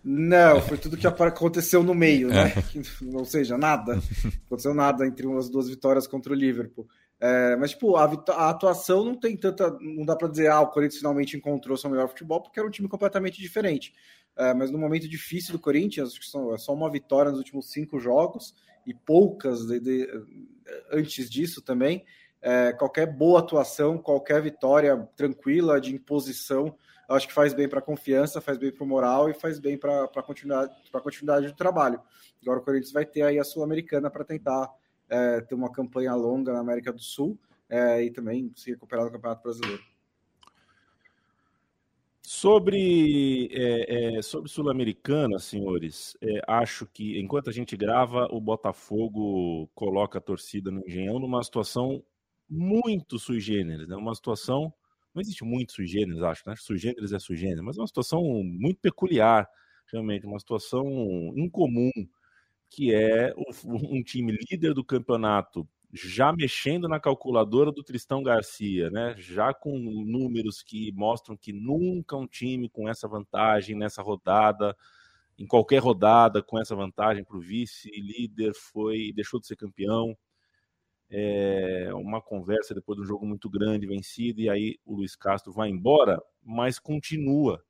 [0.03, 2.53] Não, foi tudo que aconteceu no meio, né?
[2.55, 2.63] É.
[3.17, 4.01] Ou seja, nada.
[4.45, 6.87] Aconteceu nada entre as duas vitórias contra o Liverpool.
[7.23, 9.69] É, mas, tipo, a, a, atuação não tem tanta.
[9.79, 12.71] Não dá para dizer, ah, o Corinthians finalmente encontrou seu melhor futebol, porque era um
[12.71, 13.93] time completamente diferente.
[14.35, 17.39] É, mas no momento difícil do Corinthians, acho que são, é só uma vitória nos
[17.39, 18.55] últimos cinco jogos
[18.87, 20.09] e poucas de, de,
[20.91, 22.03] antes disso também.
[22.41, 26.75] É, qualquer boa atuação, qualquer vitória tranquila de imposição,
[27.07, 29.77] acho que faz bem para a confiança, faz bem para o moral e faz bem
[29.77, 32.01] para a continuidade, continuidade do trabalho.
[32.41, 34.71] Agora o Corinthians vai ter aí a Sul-Americana para tentar
[35.11, 37.37] é, ter uma campanha longa na América do Sul
[37.69, 39.83] é, e também se recuperar do Campeonato Brasileiro.
[42.21, 49.67] Sobre, é, é, sobre Sul-Americana, senhores, é, acho que enquanto a gente grava, o Botafogo
[49.75, 52.01] coloca a torcida no Engenhão numa situação
[52.49, 53.95] muito sui generis, né?
[53.95, 54.73] uma situação,
[55.13, 56.55] não existe muito sui generis, acho, né?
[56.57, 59.49] Sui generis é sui generis, mas é uma situação muito peculiar,
[59.91, 60.87] realmente, uma situação
[61.35, 61.91] incomum
[62.71, 63.33] que é
[63.65, 69.13] um time líder do campeonato já mexendo na calculadora do Tristão Garcia, né?
[69.19, 74.75] Já com números que mostram que nunca um time com essa vantagem nessa rodada,
[75.37, 80.17] em qualquer rodada com essa vantagem para o vice líder foi deixou de ser campeão.
[81.09, 85.51] é, uma conversa depois de um jogo muito grande, vencido, e aí o Luiz Castro
[85.51, 87.63] vai embora, mas continua.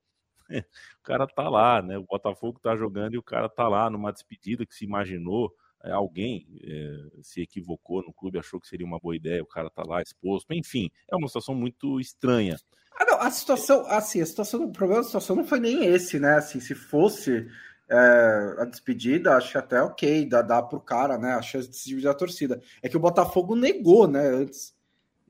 [0.99, 1.97] o cara tá lá, né?
[1.97, 5.53] O Botafogo tá jogando e o cara tá lá numa despedida que se imaginou.
[5.83, 9.67] É, alguém é, se equivocou no clube, achou que seria uma boa ideia, o cara
[9.67, 12.55] tá lá exposto, enfim, é uma situação muito estranha.
[12.99, 16.19] Ah, não, a situação, assim, a situação, o problema da situação não foi nem esse,
[16.19, 16.35] né?
[16.35, 17.47] Assim, se fosse
[17.89, 21.33] é, a despedida, acho que até ok, dá, dá pro cara, né?
[21.33, 22.61] A chance de se dividir a torcida.
[22.81, 24.27] É que o Botafogo negou, né?
[24.27, 24.73] Antes.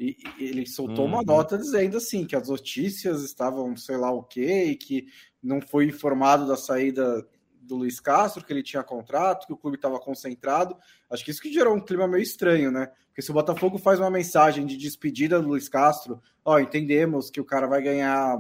[0.02, 1.14] E, e ele soltou uhum.
[1.14, 5.06] uma nota dizendo assim que as notícias estavam, sei lá o quê, e que
[5.44, 7.24] não foi informado da saída
[7.62, 10.76] do Luiz Castro, que ele tinha contrato, que o clube estava concentrado.
[11.08, 12.92] Acho que isso que gerou um clima meio estranho, né?
[13.10, 17.40] Porque se o Botafogo faz uma mensagem de despedida do Luiz Castro, ó, entendemos que
[17.40, 18.40] o cara vai ganhar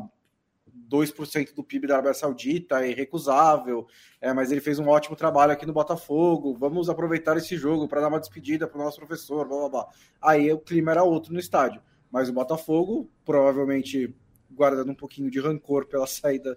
[0.89, 3.87] 2% do PIB da Arábia Saudita, é irrecusável,
[4.19, 8.01] é, mas ele fez um ótimo trabalho aqui no Botafogo, vamos aproveitar esse jogo para
[8.01, 9.87] dar uma despedida para o nosso professor, blá blá blá.
[10.21, 14.13] Aí o clima era outro no estádio, mas o Botafogo, provavelmente
[14.49, 16.55] guardando um pouquinho de rancor pela saída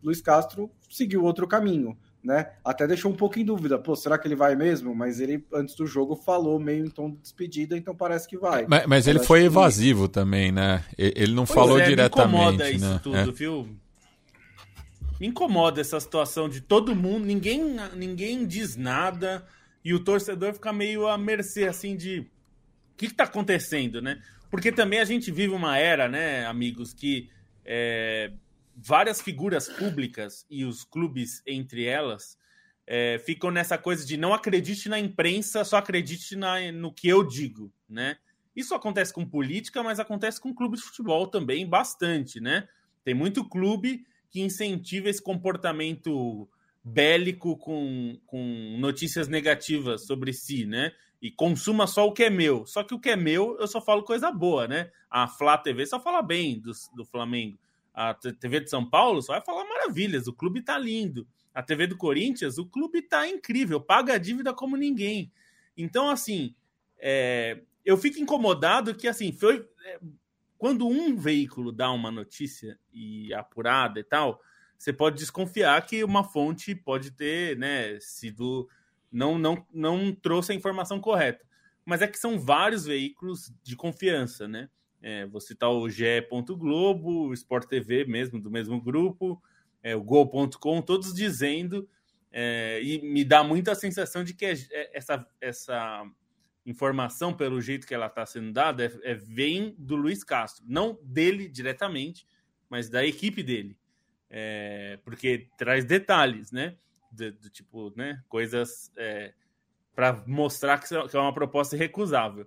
[0.00, 1.96] do Luiz Castro, seguiu outro caminho
[2.26, 2.50] né?
[2.64, 4.92] Até deixou um pouco em dúvida, pô, será que ele vai mesmo?
[4.92, 8.66] Mas ele, antes do jogo, falou meio em tom de despedida, então parece que vai.
[8.68, 10.14] Mas, mas ele foi evasivo que...
[10.14, 10.84] também, né?
[10.98, 12.32] Ele não pois falou é, diretamente.
[12.32, 13.00] Me incomoda isso né?
[13.00, 13.32] tudo, é.
[13.32, 13.68] viu?
[15.20, 19.46] Me incomoda essa situação de todo mundo, ninguém, ninguém diz nada
[19.84, 22.26] e o torcedor fica meio à mercê, assim, de o
[22.96, 24.20] que, que tá acontecendo, né?
[24.50, 27.28] Porque também a gente vive uma era, né, amigos, que
[27.64, 28.32] é,
[28.76, 32.38] várias figuras públicas e os clubes entre elas
[32.86, 37.24] é, ficam nessa coisa de não acredite na imprensa, só acredite na, no que eu
[37.24, 38.16] digo, né?
[38.54, 42.68] Isso acontece com política, mas acontece com clubes de futebol também bastante, né?
[43.04, 46.48] Tem muito clube que incentiva esse comportamento
[46.82, 50.92] bélico com, com notícias negativas sobre si, né?
[51.20, 52.66] E consuma só o que é meu.
[52.66, 54.90] Só que o que é meu, eu só falo coisa boa, né?
[55.10, 57.58] A Flá TV só fala bem do, do Flamengo.
[57.96, 61.26] A TV de São Paulo só vai falar maravilhas, o clube tá lindo.
[61.54, 65.32] A TV do Corinthians, o clube tá incrível, paga a dívida como ninguém.
[65.74, 66.54] Então, assim,
[66.98, 69.66] é, eu fico incomodado que, assim, foi.
[69.86, 69.98] É,
[70.58, 74.42] quando um veículo dá uma notícia e apurada e tal,
[74.76, 78.68] você pode desconfiar que uma fonte pode ter, né, sido.
[79.10, 81.46] Não, não, não trouxe a informação correta.
[81.82, 84.68] Mas é que são vários veículos de confiança, né?
[85.02, 86.26] É, vou citar o GE.
[86.56, 89.42] Globo, o Sport TV mesmo, do mesmo grupo,
[89.82, 91.88] é, o Gol.com, todos dizendo,
[92.32, 96.04] é, e me dá muita sensação de que é, é, essa, essa
[96.66, 100.64] informação, pelo jeito que ela está sendo dada, é, é, vem do Luiz Castro.
[100.68, 102.26] Não dele diretamente,
[102.68, 103.78] mas da equipe dele.
[105.04, 106.76] porque traz detalhes, né?
[107.10, 108.22] Do, do tipo, né?
[108.28, 108.92] Coisas
[109.94, 112.46] para mostrar que é uma proposta irrecusável.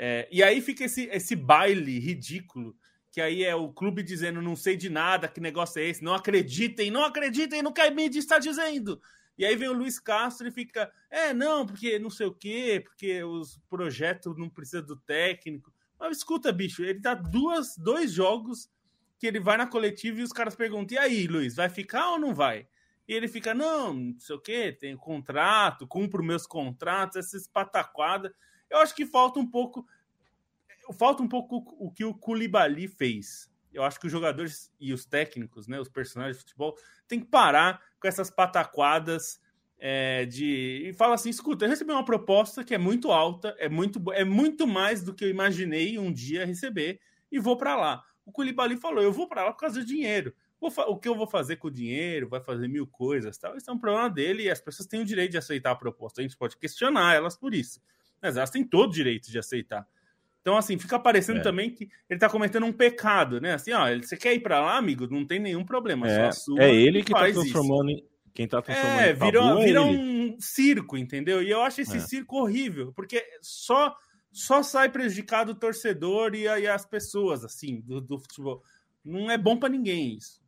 [0.00, 2.76] É, e aí fica esse, esse baile ridículo,
[3.10, 6.14] que aí é o clube dizendo não sei de nada, que negócio é esse, não
[6.14, 9.00] acreditem, não acreditem no que a mídia está dizendo.
[9.36, 12.80] E aí vem o Luiz Castro e fica, é, não, porque não sei o quê,
[12.84, 15.72] porque os projetos não precisam do técnico.
[15.98, 18.70] Mas escuta, bicho, ele dá duas, dois jogos
[19.18, 22.20] que ele vai na coletiva e os caras perguntam, e aí, Luiz, vai ficar ou
[22.20, 22.68] não vai?
[23.08, 28.30] E ele fica, não, não sei o quê, tem contrato, cumpro meus contratos, essas pataquadas.
[28.70, 29.86] Eu acho que falta um pouco.
[30.98, 33.50] Falta um pouco o que o Koulibaly fez.
[33.72, 37.26] Eu acho que os jogadores e os técnicos, né, os personagens de futebol, tem que
[37.26, 39.40] parar com essas pataquadas
[39.78, 40.88] é, de.
[40.88, 44.24] E fala assim: escuta, eu recebi uma proposta que é muito alta, é muito, é
[44.24, 47.00] muito mais do que eu imaginei um dia receber,
[47.30, 48.02] e vou para lá.
[48.24, 50.34] O Koulibaly falou: eu vou para lá por causa do dinheiro.
[50.60, 52.28] o que eu vou fazer com o dinheiro?
[52.28, 53.56] Vai fazer mil coisas, tal.
[53.56, 56.20] Isso é um problema dele e as pessoas têm o direito de aceitar a proposta.
[56.20, 57.80] A gente pode questionar elas por isso
[58.20, 59.86] mas elas têm todo o direito de aceitar.
[60.40, 61.42] Então, assim, fica parecendo é.
[61.42, 63.54] também que ele tá cometendo um pecado, né?
[63.54, 65.06] Assim, ó, você quer ir para lá, amigo?
[65.10, 66.08] Não tem nenhum problema.
[66.08, 70.36] É, é ele que tá transformando em, quem tá transformando é, virou, é virou um
[70.40, 71.42] circo, entendeu?
[71.42, 72.00] E eu acho esse é.
[72.00, 73.94] circo horrível, porque só
[74.30, 78.62] só sai prejudicado o torcedor e, e as pessoas, assim, do, do futebol.
[79.04, 80.40] Não é bom para ninguém isso.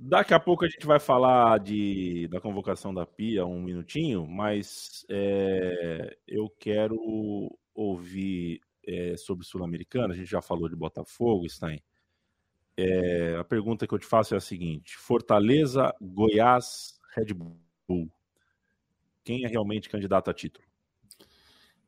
[0.00, 5.04] Daqui a pouco a gente vai falar de, da convocação da Pia, um minutinho, mas
[5.08, 6.96] é, eu quero
[7.74, 10.14] ouvir é, sobre Sul-Americana.
[10.14, 11.82] A gente já falou de Botafogo, Stein.
[12.76, 18.08] É, a pergunta que eu te faço é a seguinte: Fortaleza, Goiás, Red Bull.
[19.24, 20.64] Quem é realmente candidato a título?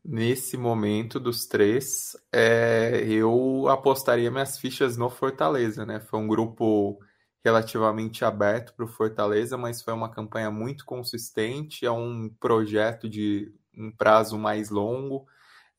[0.05, 6.01] Nesse momento dos três, é, eu apostaria minhas fichas no Fortaleza, né?
[6.01, 6.99] Foi um grupo
[7.45, 13.53] relativamente aberto para o Fortaleza, mas foi uma campanha muito consistente, é um projeto de
[13.77, 15.27] um prazo mais longo.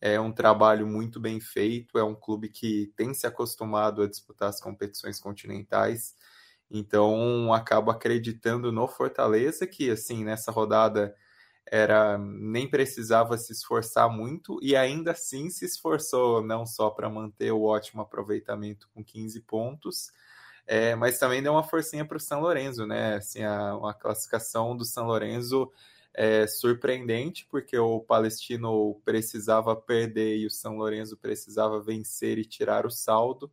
[0.01, 4.49] é um trabalho muito bem feito, é um clube que tem se acostumado a disputar
[4.49, 6.15] as competições continentais,
[6.69, 11.15] então acabo acreditando no Fortaleza, que assim, nessa rodada
[11.71, 17.51] era nem precisava se esforçar muito e ainda assim se esforçou não só para manter
[17.51, 20.11] o ótimo aproveitamento com 15 pontos,
[20.67, 23.15] é, mas também deu uma forcinha para o São Lourenço, né?
[23.15, 25.71] Assim, a, a classificação do São Lourenço
[26.13, 32.85] é surpreendente, porque o Palestino precisava perder e o São Lourenço precisava vencer e tirar
[32.85, 33.51] o saldo.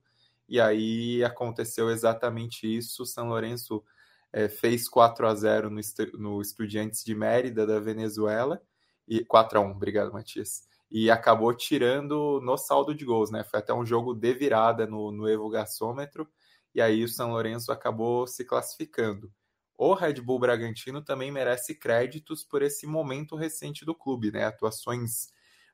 [0.48, 3.02] E aí aconteceu exatamente isso.
[3.02, 3.84] O São Lourenço
[4.32, 5.80] é, fez 4 a 0 no,
[6.14, 8.60] no Estudiantes de Mérida, da Venezuela.
[9.06, 10.66] E 4 a 1 obrigado, Matias.
[10.90, 13.44] E acabou tirando no saldo de gols, né?
[13.44, 16.28] Foi até um jogo de virada no, no Evo Gasômetro.
[16.74, 19.32] E aí o São Lourenço acabou se classificando
[19.78, 24.44] o Red Bull Bragantino também merece créditos por esse momento recente do clube, né?
[24.44, 25.28] Atuações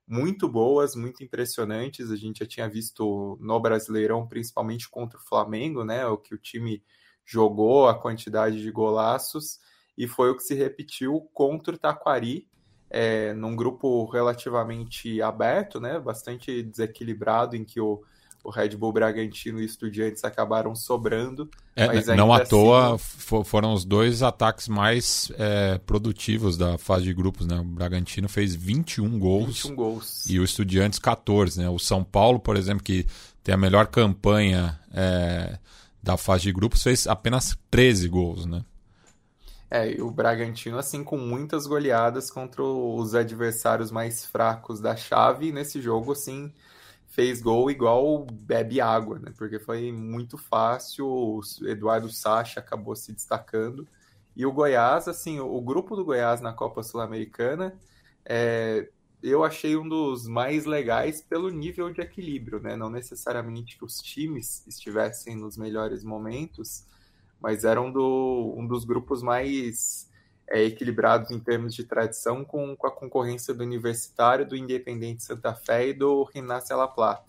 [0.06, 2.10] muito boas, muito impressionantes.
[2.10, 6.06] A gente já tinha visto no Brasileirão, principalmente contra o Flamengo, né?
[6.06, 6.84] O que o time
[7.24, 9.58] jogou, a quantidade de golaços,
[9.96, 12.46] e foi o que se repetiu contra o Taquari,
[12.90, 15.98] é, num grupo relativamente aberto, né?
[15.98, 18.04] Bastante desequilibrado, em que o
[18.44, 21.48] o Red Bull Bragantino e Estudiantes acabaram sobrando.
[21.74, 23.42] É, mas não à toa assim...
[23.42, 27.46] foram os dois ataques mais é, produtivos da fase de grupos.
[27.46, 27.58] Né?
[27.58, 31.58] O Bragantino fez 21 gols, 21 gols e o Estudiantes 14.
[31.58, 31.68] Né?
[31.70, 33.06] O São Paulo, por exemplo, que
[33.42, 35.58] tem a melhor campanha é,
[36.02, 38.44] da fase de grupos, fez apenas 13 gols.
[38.44, 38.62] Né?
[39.70, 45.50] É, e o Bragantino, assim, com muitas goleadas contra os adversários mais fracos da chave,
[45.50, 46.52] nesse jogo, assim,
[47.14, 49.32] fez gol igual bebe água, né?
[49.38, 53.86] Porque foi muito fácil, o Eduardo Sacha acabou se destacando.
[54.34, 57.78] E o Goiás, assim, o grupo do Goiás na Copa Sul-Americana,
[58.24, 58.88] é,
[59.22, 62.74] eu achei um dos mais legais pelo nível de equilíbrio, né?
[62.74, 66.84] Não necessariamente que os times estivessem nos melhores momentos,
[67.40, 70.10] mas eram do, um dos grupos mais
[70.48, 75.54] é, equilibrados em termos de tradição com, com, a concorrência do Universitário, do Independente Santa
[75.54, 77.24] Fé e do Rinácia La Plata.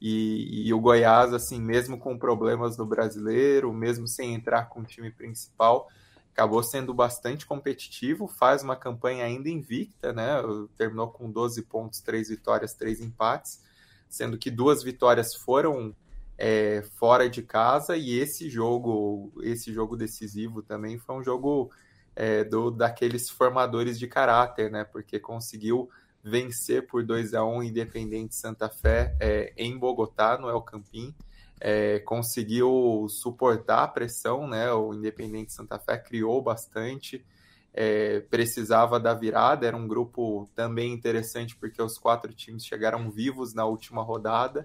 [0.00, 4.84] E, e, o Goiás, assim, mesmo com problemas no brasileiro, mesmo sem entrar com o
[4.84, 5.88] time principal,
[6.32, 10.34] acabou sendo bastante competitivo, faz uma campanha ainda invicta, né?
[10.76, 13.62] Terminou com 12 pontos, 3 vitórias, 3 empates,
[14.06, 15.96] sendo que duas vitórias foram
[16.36, 21.70] é, fora de casa e esse jogo, esse jogo decisivo também foi um jogo
[22.16, 24.84] é, do, daqueles formadores de caráter, né?
[24.84, 25.90] Porque conseguiu
[26.24, 31.14] vencer por 2 a 1 um Independente Santa Fé é, em Bogotá, no El Campín.
[31.60, 34.72] É, conseguiu suportar a pressão, né?
[34.72, 37.24] O Independente Santa Fé criou bastante,
[37.72, 39.66] é, precisava da virada.
[39.66, 44.64] Era um grupo também interessante porque os quatro times chegaram vivos na última rodada,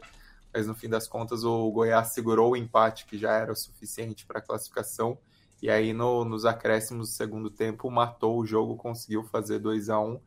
[0.54, 4.26] mas no fim das contas o Goiás segurou o empate que já era o suficiente
[4.26, 5.18] para a classificação
[5.62, 10.00] e aí no, nos acréscimos do segundo tempo matou o jogo, conseguiu fazer 2 a
[10.00, 10.20] 1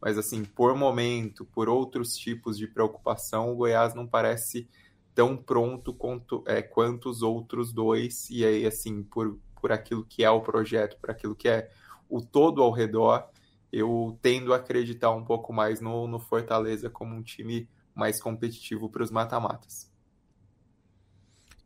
[0.00, 4.68] Mas assim, por momento, por outros tipos de preocupação, o Goiás não parece
[5.14, 8.28] tão pronto quanto, é, quanto os outros dois.
[8.30, 11.70] E aí, assim, por, por aquilo que é o projeto, por aquilo que é
[12.08, 13.28] o todo ao redor,
[13.72, 18.88] eu tendo a acreditar um pouco mais no, no Fortaleza como um time mais competitivo
[18.88, 19.89] para os mata-matas.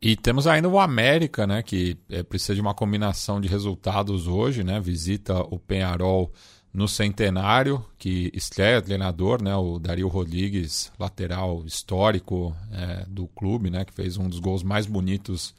[0.05, 4.63] E temos ainda o América, né, que é, precisa de uma combinação de resultados hoje,
[4.63, 4.79] né?
[4.79, 6.31] Visita o Penharol
[6.71, 13.83] no Centenário, que estreia treinador, né, o Dario Rodrigues, lateral histórico é, do clube, né,
[13.83, 15.55] que fez um dos gols mais bonitos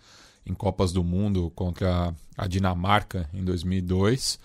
[0.47, 4.39] em Copas do Mundo contra a Dinamarca em 2002.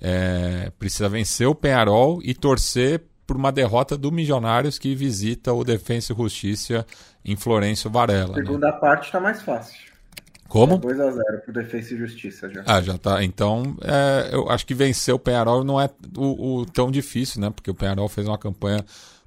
[0.00, 5.64] É, precisa vencer o Penharol e torcer por uma derrota do Milionários que visita o
[5.64, 6.86] Defensa e Justiça
[7.24, 8.34] em Florencio Varela.
[8.34, 8.44] A né?
[8.46, 8.78] segunda né?
[8.78, 9.92] parte está mais fácil.
[10.48, 10.78] Como?
[10.78, 12.62] 2x0 pro Defensa e Justiça já.
[12.66, 13.24] Ah, já tá.
[13.24, 17.48] Então, é, eu acho que vencer o Penharol não é o, o, tão difícil, né?
[17.48, 18.84] Porque o Penharol fez uma campanha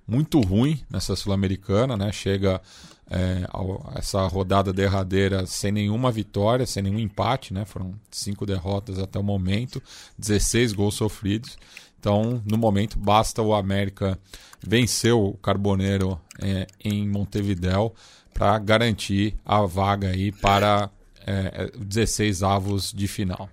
[0.07, 2.11] muito ruim nessa Sul-Americana, né?
[2.11, 2.61] Chega
[3.09, 7.65] é, a essa rodada derradeira sem nenhuma vitória, sem nenhum empate, né?
[7.65, 9.81] Foram cinco derrotas até o momento,
[10.19, 11.57] 16 gols sofridos.
[12.05, 14.15] Então, no momento, basta o América
[14.61, 17.95] vencer o Carboneiro é, em Montevidéu
[18.31, 20.91] para garantir a vaga aí para
[21.25, 23.49] é, 16 avos de final.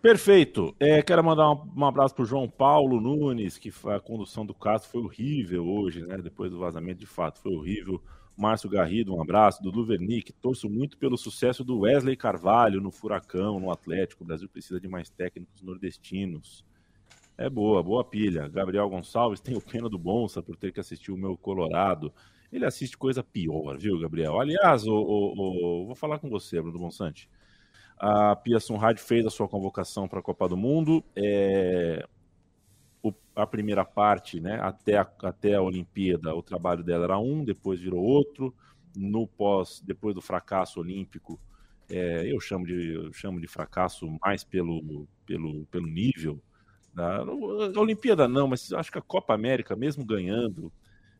[0.00, 0.74] Perfeito.
[0.80, 4.54] É, quero mandar um, um abraço para o João Paulo Nunes, que a condução do
[4.54, 6.16] caso foi horrível hoje, né?
[6.16, 8.00] Depois do vazamento, de fato, foi horrível.
[8.40, 9.62] Márcio Garrido, um abraço.
[9.62, 14.24] Dudu Vernick, torço muito pelo sucesso do Wesley Carvalho no Furacão, no Atlético.
[14.24, 16.64] O Brasil precisa de mais técnicos nordestinos.
[17.36, 18.48] É boa, boa pilha.
[18.48, 22.12] Gabriel Gonçalves tem o pena do Bonsa por ter que assistir o meu Colorado.
[22.52, 24.40] Ele assiste coisa pior, viu, Gabriel?
[24.40, 25.86] Aliás, o, o, o...
[25.86, 27.28] vou falar com você, Bruno Bonsante.
[27.98, 31.04] A Pia Sunrad fez a sua convocação para a Copa do Mundo.
[31.14, 32.06] É...
[33.02, 37.44] O, a primeira parte, né, até a, até a Olimpíada, o trabalho dela era um,
[37.44, 38.54] depois virou outro.
[38.96, 41.40] No pós, depois do fracasso olímpico,
[41.88, 46.42] é, eu chamo de eu chamo de fracasso mais pelo, pelo, pelo nível
[46.92, 50.72] da a Olimpíada não, mas acho que a Copa América, mesmo ganhando,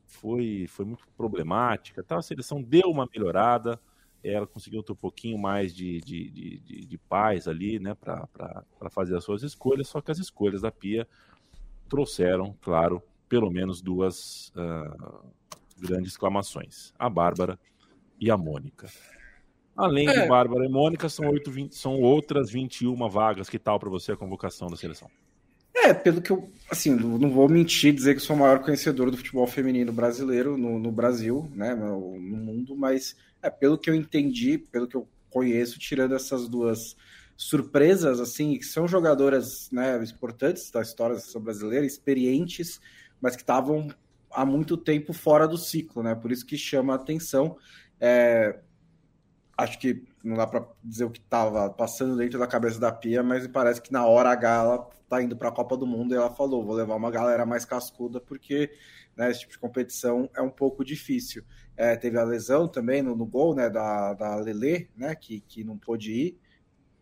[0.07, 2.03] foi, foi muito problemática.
[2.03, 2.19] Tá?
[2.19, 3.81] A seleção deu uma melhorada,
[4.23, 8.91] ela conseguiu ter um pouquinho mais de, de, de, de, de paz ali, né, para
[8.91, 11.07] fazer as suas escolhas, só que as escolhas da Pia
[11.91, 15.27] trouxeram, claro, pelo menos duas uh,
[15.77, 17.59] grandes exclamações: a Bárbara
[18.19, 18.89] e a Mônica.
[19.77, 20.23] Além é.
[20.23, 23.49] de Bárbara e Mônica, são, 8, 20, são outras 21 vagas.
[23.49, 25.11] Que tal para você a convocação da seleção?
[25.75, 29.17] É, pelo que eu, assim, não vou mentir dizer que sou o maior conhecedor do
[29.17, 33.95] futebol feminino brasileiro no, no Brasil, né, no, no, mundo, mas é pelo que eu
[33.95, 36.97] entendi, pelo que eu conheço, tirando essas duas
[37.41, 42.79] surpresas, assim, que são jogadoras, né, importantes da história da seleção brasileira, experientes,
[43.19, 43.89] mas que estavam
[44.31, 47.57] há muito tempo fora do ciclo, né, por isso que chama a atenção.
[47.99, 48.61] É,
[49.57, 53.23] acho que não dá para dizer o que estava passando dentro da cabeça da Pia,
[53.23, 56.19] mas parece que na hora H ela tá indo para a Copa do Mundo e
[56.19, 58.71] ela falou: vou levar uma galera mais cascuda, porque
[59.17, 61.43] né, esse tipo de competição é um pouco difícil.
[61.75, 65.65] É, teve a lesão também no, no, gol né, da, da Lele, né, que, que
[65.65, 66.40] não pôde ir.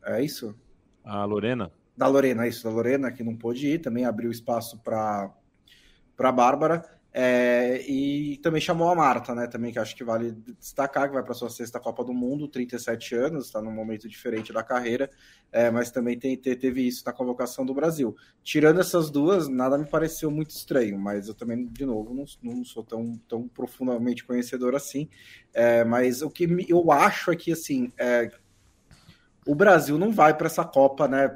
[0.09, 0.59] É isso?
[1.05, 1.71] A Lorena.
[1.95, 5.31] Da Lorena, isso, da Lorena, que não pôde ir, também abriu espaço para
[6.19, 6.83] a Bárbara.
[7.13, 9.47] É, e também chamou a Marta, né?
[9.47, 13.15] Também que acho que vale destacar, que vai para sua sexta Copa do Mundo, 37
[13.17, 15.11] anos, está num momento diferente da carreira,
[15.51, 18.15] é, mas também tem, teve isso na convocação do Brasil.
[18.45, 22.65] Tirando essas duas, nada me pareceu muito estranho, mas eu também, de novo, não, não
[22.65, 25.09] sou tão, tão profundamente conhecedor assim.
[25.53, 28.31] É, mas o que eu acho é que assim, é,
[29.49, 31.27] o Brasil não vai para essa Copa, né?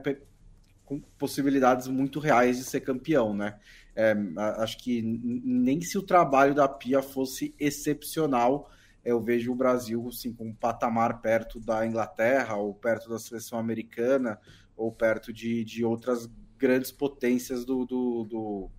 [0.85, 3.59] Com possibilidades muito reais de ser campeão, né?
[3.97, 4.15] É,
[4.59, 8.71] acho que nem se o trabalho da Pia fosse excepcional,
[9.03, 13.59] eu vejo o Brasil assim, com um patamar perto da Inglaterra, ou perto da seleção
[13.59, 14.39] americana,
[14.77, 18.71] ou perto de, de outras grandes potências do, do, do,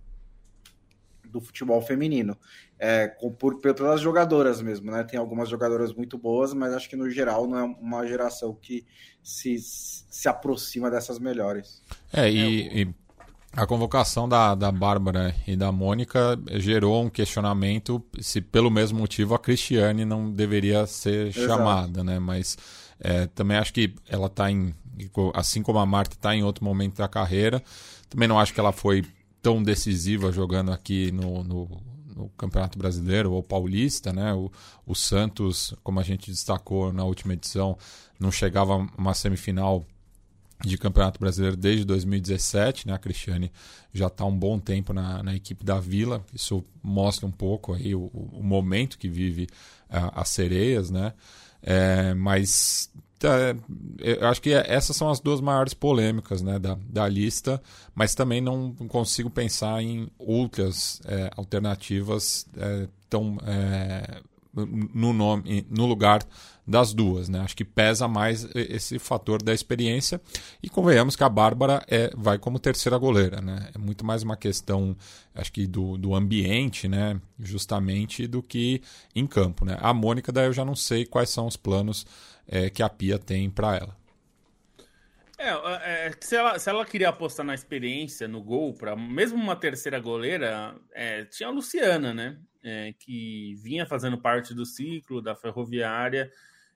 [1.28, 2.38] do futebol feminino.
[2.86, 3.08] É,
[3.38, 5.02] por, pelas jogadoras mesmo, né?
[5.04, 8.84] Tem algumas jogadoras muito boas, mas acho que no geral não é uma geração que
[9.22, 11.80] se, se aproxima dessas melhores.
[12.12, 12.94] É, e, e
[13.56, 19.34] a convocação da, da Bárbara e da Mônica gerou um questionamento se, pelo mesmo motivo,
[19.34, 21.46] a Cristiane não deveria ser Exato.
[21.46, 22.18] chamada, né?
[22.18, 22.58] Mas
[23.00, 24.74] é, também acho que ela está em.
[25.32, 27.62] Assim como a Marta está em outro momento da carreira,
[28.10, 29.02] também não acho que ela foi
[29.40, 31.82] tão decisiva jogando aqui no, no,
[32.14, 34.32] no Campeonato Brasileiro ou Paulista, né?
[34.32, 34.50] O,
[34.86, 37.76] o Santos, como a gente destacou na última edição,
[38.18, 39.84] não chegava a uma semifinal
[40.64, 42.94] de Campeonato Brasileiro desde 2017, né?
[42.94, 43.52] A Cristiane
[43.92, 46.24] já está um bom tempo na, na, equipe da Vila.
[46.32, 49.44] Isso mostra um pouco aí o, o momento que vive
[49.90, 51.12] uh, as sereias, né?
[51.62, 52.90] É, mas
[53.98, 57.62] eu acho que essas são as duas maiores polêmicas né, da, da lista,
[57.94, 64.20] mas também não consigo pensar em outras é, alternativas é, tão é,
[64.54, 66.24] no nome, no lugar
[66.66, 67.40] das duas, né?
[67.40, 70.20] Acho que pesa mais esse fator da experiência
[70.62, 73.68] e convenhamos que a Bárbara é, vai como terceira goleira, né?
[73.74, 74.96] É muito mais uma questão,
[75.34, 77.20] acho que do, do ambiente, né?
[77.38, 78.80] Justamente do que
[79.14, 79.76] em campo, né?
[79.80, 82.06] A Mônica daí eu já não sei quais são os planos
[82.46, 83.96] é, que a Pia tem para ela.
[85.38, 89.56] É, é, se, ela, se ela queria apostar na experiência, no gol, para mesmo uma
[89.56, 92.38] terceira goleira, é, tinha a Luciana, né?
[92.62, 96.30] É, que vinha fazendo parte do ciclo da Ferroviária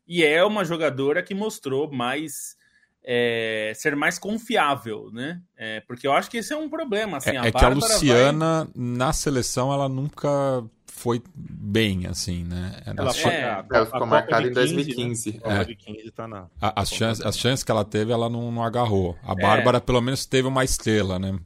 [0.06, 2.58] e é uma jogadora que mostrou mais
[3.02, 5.40] é, ser mais confiável, né?
[5.56, 7.16] É, porque eu acho que esse é um problema.
[7.16, 8.72] Assim, é, a é que a Luciana vai...
[8.74, 10.62] na seleção ela nunca
[10.98, 12.80] foi bem, assim, né?
[12.84, 15.32] Ela, ela, foi, é, ela ficou marcada em 2015.
[15.32, 15.38] Né?
[15.44, 15.64] É.
[15.64, 16.48] 2015 tá na...
[16.60, 19.16] as, chances, as chances que ela teve, ela não, não agarrou.
[19.22, 19.36] A é.
[19.36, 21.38] Bárbara, pelo menos, teve uma estrela, né?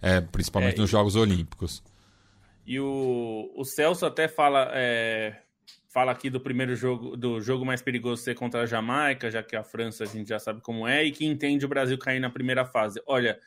[0.00, 1.82] É, principalmente é, nos Jogos Olímpicos.
[2.66, 5.34] E o, o Celso até fala é,
[5.88, 9.56] fala aqui do primeiro jogo, do jogo mais perigoso ser contra a Jamaica, já que
[9.56, 12.30] a França a gente já sabe como é, e que entende o Brasil cair na
[12.30, 13.02] primeira fase.
[13.06, 13.38] Olha,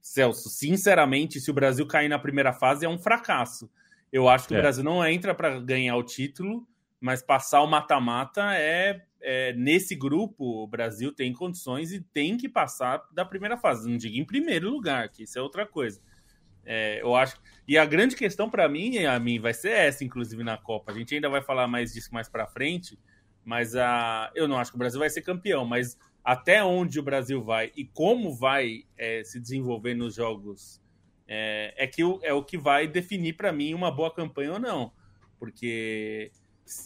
[0.00, 3.70] Celso, sinceramente, se o Brasil cair na primeira fase é um fracasso.
[4.12, 4.58] Eu acho que é.
[4.58, 6.66] o Brasil não entra para ganhar o título,
[7.00, 12.48] mas passar o mata-mata é, é, nesse grupo o Brasil tem condições e tem que
[12.48, 13.88] passar da primeira fase.
[13.88, 16.00] Não diga em primeiro lugar, que isso é outra coisa.
[16.64, 17.40] É, eu acho.
[17.66, 20.92] E a grande questão para mim, a mim, vai ser essa, inclusive na Copa.
[20.92, 22.98] A gente ainda vai falar mais disso mais para frente,
[23.44, 27.02] mas a, eu não acho que o Brasil vai ser campeão, mas até onde o
[27.02, 30.80] Brasil vai e como vai é, se desenvolver nos jogos
[31.32, 34.92] é, é, que, é o que vai definir para mim uma boa campanha ou não.
[35.38, 36.32] Porque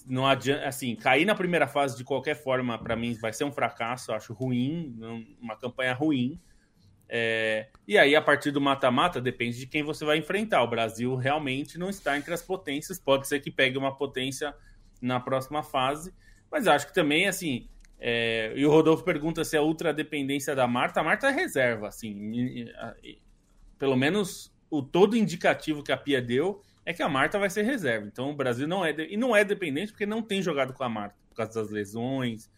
[0.06, 3.52] não adianta, assim, cair na primeira fase de qualquer forma, para mim, vai ser um
[3.52, 4.94] fracasso, eu acho ruim,
[5.40, 6.38] uma campanha ruim.
[7.08, 10.62] É, e aí, a partir do mata-mata, depende de quem você vai enfrentar.
[10.62, 14.54] O Brasil realmente não está entre as potências, pode ser que pegue uma potência
[15.00, 16.14] na próxima fase,
[16.52, 17.66] mas acho que também, assim,
[17.98, 21.00] é, e o Rodolfo pergunta se é ultra dependência da Marta.
[21.00, 22.66] A Marta é reserva, assim,
[23.84, 27.64] pelo menos o todo indicativo que a Pia deu é que a Marta vai ser
[27.64, 28.06] reserva.
[28.06, 28.94] Então o Brasil não é.
[28.94, 29.12] De...
[29.12, 32.48] E não é dependente porque não tem jogado com a Marta, por causa das lesões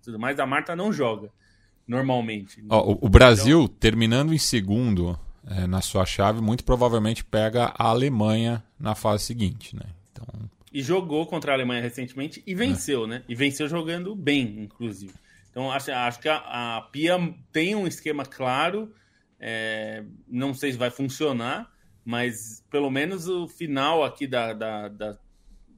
[0.00, 0.38] tudo mais.
[0.38, 1.28] A Marta não joga
[1.88, 2.64] normalmente.
[2.68, 3.76] Ó, o, o, Brasil, então...
[3.80, 9.74] terminando em segundo é, na sua chave, muito provavelmente pega a Alemanha na fase seguinte,
[9.74, 9.86] né?
[10.12, 10.24] Então...
[10.72, 13.08] E jogou contra a Alemanha recentemente e venceu, é.
[13.08, 13.22] né?
[13.28, 15.14] E venceu jogando bem, inclusive.
[15.50, 17.18] Então acho, acho que a, a Pia
[17.50, 18.94] tem um esquema claro.
[19.38, 21.70] É, não sei se vai funcionar,
[22.04, 25.18] mas pelo menos o final aqui da, da, da,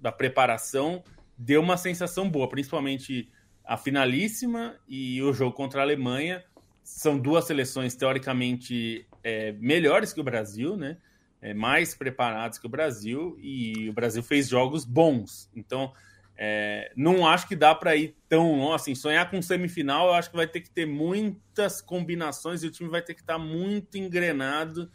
[0.01, 1.03] da preparação
[1.37, 3.31] deu uma sensação boa, principalmente
[3.65, 6.45] a finalíssima e o jogo contra a Alemanha.
[6.83, 10.97] São duas seleções teoricamente é, melhores que o Brasil, né?
[11.41, 15.49] É, mais preparados que o Brasil e o Brasil fez jogos bons.
[15.55, 15.93] Então,
[16.39, 18.95] é, não acho que dá para ir tão assim.
[18.95, 22.89] Sonhar com semifinal, eu acho que vai ter que ter muitas combinações e o time
[22.89, 24.91] vai ter que estar tá muito engrenado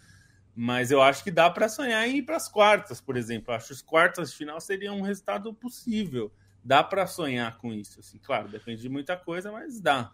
[0.55, 3.51] mas eu acho que dá para sonhar em ir para as quartas, por exemplo.
[3.51, 6.31] Eu acho que as quartas de final seria um resultado possível.
[6.63, 7.99] Dá para sonhar com isso.
[7.99, 10.13] Assim, claro, depende de muita coisa, mas dá.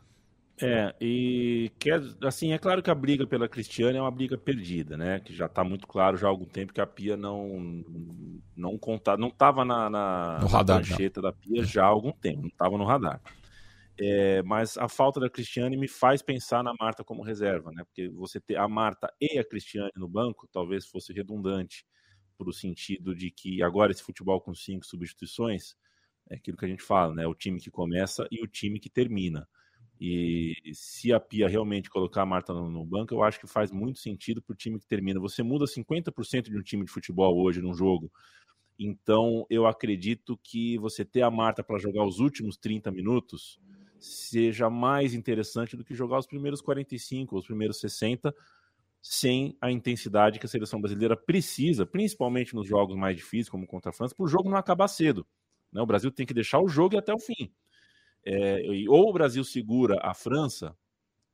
[0.61, 1.89] É, e que,
[2.21, 5.19] assim, é claro que a briga pela Cristiane é uma briga perdida, né?
[5.21, 7.83] Que já está muito claro já há algum tempo que a Pia não
[8.55, 12.49] não conta, não estava na, na, radar, na da Pia já há algum tempo, não
[12.49, 13.21] estava no radar.
[14.01, 17.83] É, mas a falta da Cristiane me faz pensar na Marta como reserva, né?
[17.85, 21.85] Porque você ter a Marta e a Cristiane no banco talvez fosse redundante,
[22.37, 25.75] por o sentido de que agora esse futebol com cinco substituições
[26.29, 27.27] é aquilo que a gente fala, né?
[27.27, 29.47] O time que começa e o time que termina.
[29.99, 33.99] E se a Pia realmente colocar a Marta no, banco, eu acho que faz muito
[33.99, 35.19] sentido para o time que termina.
[35.19, 38.09] Você muda 50% de um time de futebol hoje num jogo.
[38.79, 43.59] Então, eu acredito que você ter a Marta para jogar os últimos 30 minutos
[43.99, 48.33] seja mais interessante do que jogar os primeiros 45, os primeiros 60,
[49.01, 53.89] sem a intensidade que a seleção brasileira precisa, principalmente nos jogos mais difíceis, como contra
[53.89, 55.27] a França, para o jogo não acabar cedo.
[55.71, 55.81] Né?
[55.81, 57.51] O Brasil tem que deixar o jogo até o fim.
[58.25, 60.75] É, ou o Brasil segura a França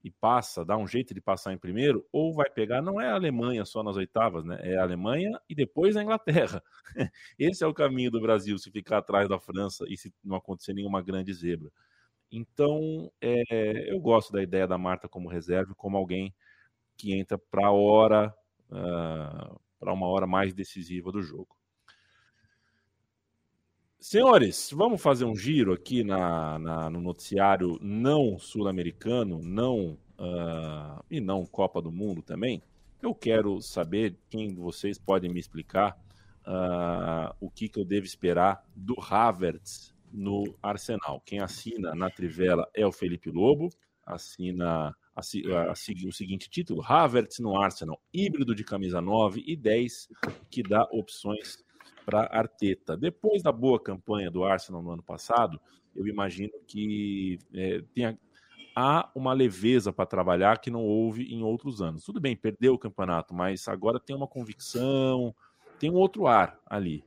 [0.04, 3.16] e passa, dá um jeito de passar em primeiro, ou vai pegar, não é a
[3.16, 4.60] Alemanha só nas oitavas, né?
[4.62, 6.62] É a Alemanha e depois a Inglaterra.
[7.40, 10.74] Esse é o caminho do Brasil, se ficar atrás da França e se não acontecer
[10.74, 11.72] nenhuma grande zebra.
[12.32, 16.32] Então, é, eu gosto da ideia da Marta como reserva, como alguém
[16.96, 18.34] que entra para hora,
[18.70, 21.56] uh, ah, para uma hora mais decisiva do jogo.
[24.08, 31.20] Senhores, vamos fazer um giro aqui na, na no noticiário não sul-americano, não uh, e
[31.20, 32.62] não Copa do Mundo também.
[33.02, 36.00] Eu quero saber quem vocês podem me explicar
[36.46, 41.20] uh, o que, que eu devo esperar do Havertz no Arsenal.
[41.26, 43.72] Quem assina na Trivela é o Felipe Lobo,
[44.06, 45.72] assina a, a, a,
[46.08, 50.10] o seguinte título: Havertz no Arsenal, híbrido de camisa 9 e 10,
[50.52, 51.65] que dá opções
[52.06, 52.96] para Arteta.
[52.96, 55.60] Depois da boa campanha do Arsenal no ano passado,
[55.96, 58.20] eu imagino que é, tenha,
[58.76, 62.04] há uma leveza para trabalhar que não houve em outros anos.
[62.04, 65.34] Tudo bem, perdeu o campeonato, mas agora tem uma convicção,
[65.80, 67.04] tem um outro ar ali.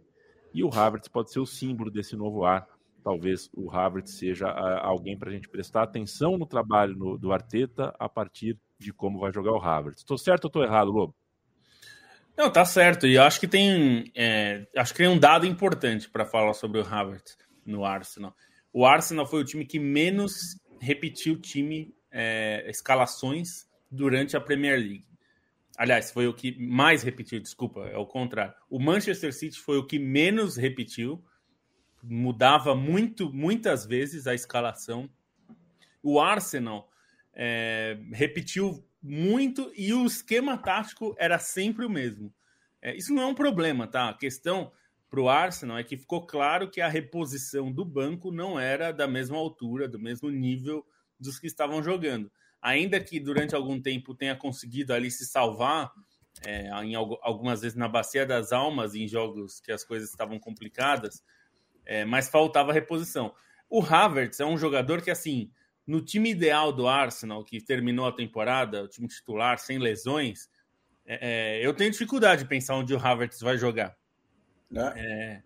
[0.52, 2.66] E o Havertz pode ser o símbolo desse novo ar
[3.08, 7.94] talvez o Havertz seja alguém para a gente prestar atenção no trabalho no, do Arteta
[7.98, 10.00] a partir de como vai jogar o Havertz.
[10.00, 11.14] Estou certo ou estou errado, Lobo?
[12.38, 13.04] Não, tá certo.
[13.04, 16.86] E acho que tem, é, acho que tem um dado importante para falar sobre o
[16.86, 17.36] Havertz
[17.66, 18.32] no Arsenal.
[18.72, 25.04] O Arsenal foi o time que menos repetiu time é, escalações durante a Premier League.
[25.76, 28.54] Aliás, foi o que mais repetiu, desculpa, é o contrário.
[28.70, 31.20] O Manchester City foi o que menos repetiu
[32.00, 35.10] mudava muito, muitas vezes a escalação.
[36.00, 36.88] O Arsenal
[37.34, 42.32] é, repetiu muito e o esquema tático era sempre o mesmo.
[42.80, 44.08] É, isso não é um problema, tá?
[44.08, 44.72] A questão
[45.10, 49.08] para o Arsenal é que ficou claro que a reposição do banco não era da
[49.08, 50.84] mesma altura, do mesmo nível
[51.18, 52.30] dos que estavam jogando.
[52.60, 55.92] Ainda que durante algum tempo tenha conseguido ali se salvar,
[56.44, 61.24] é, em algumas vezes na bacia das almas, em jogos que as coisas estavam complicadas,
[61.84, 63.34] é, mas faltava reposição.
[63.70, 65.50] O Havertz é um jogador que, assim,
[65.88, 70.50] no time ideal do Arsenal, que terminou a temporada, o time titular, sem lesões,
[71.06, 73.96] é, é eu tenho dificuldade de pensar onde o Havertz vai jogar.
[74.94, 75.42] É.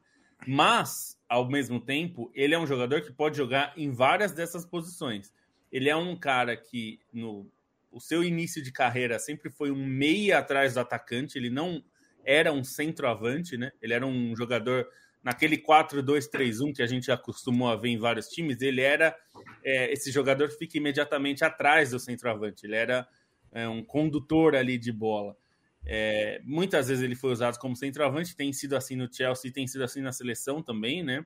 [0.49, 5.32] mas, ao mesmo tempo, ele é um jogador que pode jogar em várias dessas posições.
[5.70, 7.49] Ele é um cara que, no
[7.93, 11.84] o seu início de carreira sempre foi um meia atrás do atacante, ele não
[12.24, 13.70] era um centroavante, né?
[13.80, 14.88] Ele era um jogador
[15.23, 19.16] naquele 4-2-3-1 que a gente acostumou a ver em vários times, ele era
[19.64, 23.07] é, esse jogador que fica imediatamente atrás do centroavante, ele era
[23.53, 25.37] é, um condutor ali de bola.
[25.85, 29.85] É, muitas vezes ele foi usado como centroavante, tem sido assim no Chelsea, tem sido
[29.85, 31.25] assim na seleção também, né?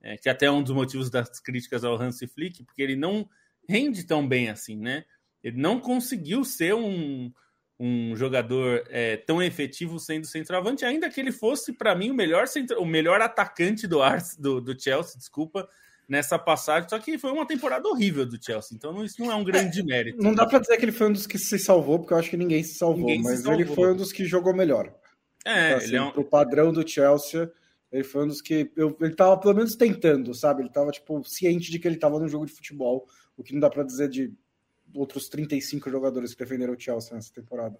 [0.00, 3.28] É, que até é um dos motivos das críticas ao Hansi Flick, porque ele não
[3.68, 5.04] rende tão bem assim, né?
[5.42, 7.32] Ele não conseguiu ser um,
[7.78, 12.48] um jogador é, tão efetivo sendo centroavante, ainda que ele fosse, para mim, o melhor,
[12.48, 15.68] centro, o melhor atacante do, Ars, do, do Chelsea, desculpa,
[16.08, 16.88] nessa passagem.
[16.88, 19.80] Só que foi uma temporada horrível do Chelsea, então não, isso não é um grande
[19.80, 20.22] é, mérito.
[20.22, 22.30] Não dá para dizer que ele foi um dos que se salvou, porque eu acho
[22.30, 23.60] que ninguém se salvou, ninguém mas se salvou.
[23.60, 24.92] ele foi um dos que jogou melhor.
[25.44, 26.10] É, então, assim, ele é um...
[26.10, 27.50] pro padrão do Chelsea.
[27.90, 28.70] Ele foi um dos que.
[28.76, 30.62] Eu, ele tava pelo menos tentando, sabe?
[30.62, 33.06] Ele tava, tipo, ciente de que ele tava no jogo de futebol.
[33.36, 34.30] O que não dá para dizer de
[34.94, 37.78] outros 35 jogadores que defenderam o Chelsea nessa temporada.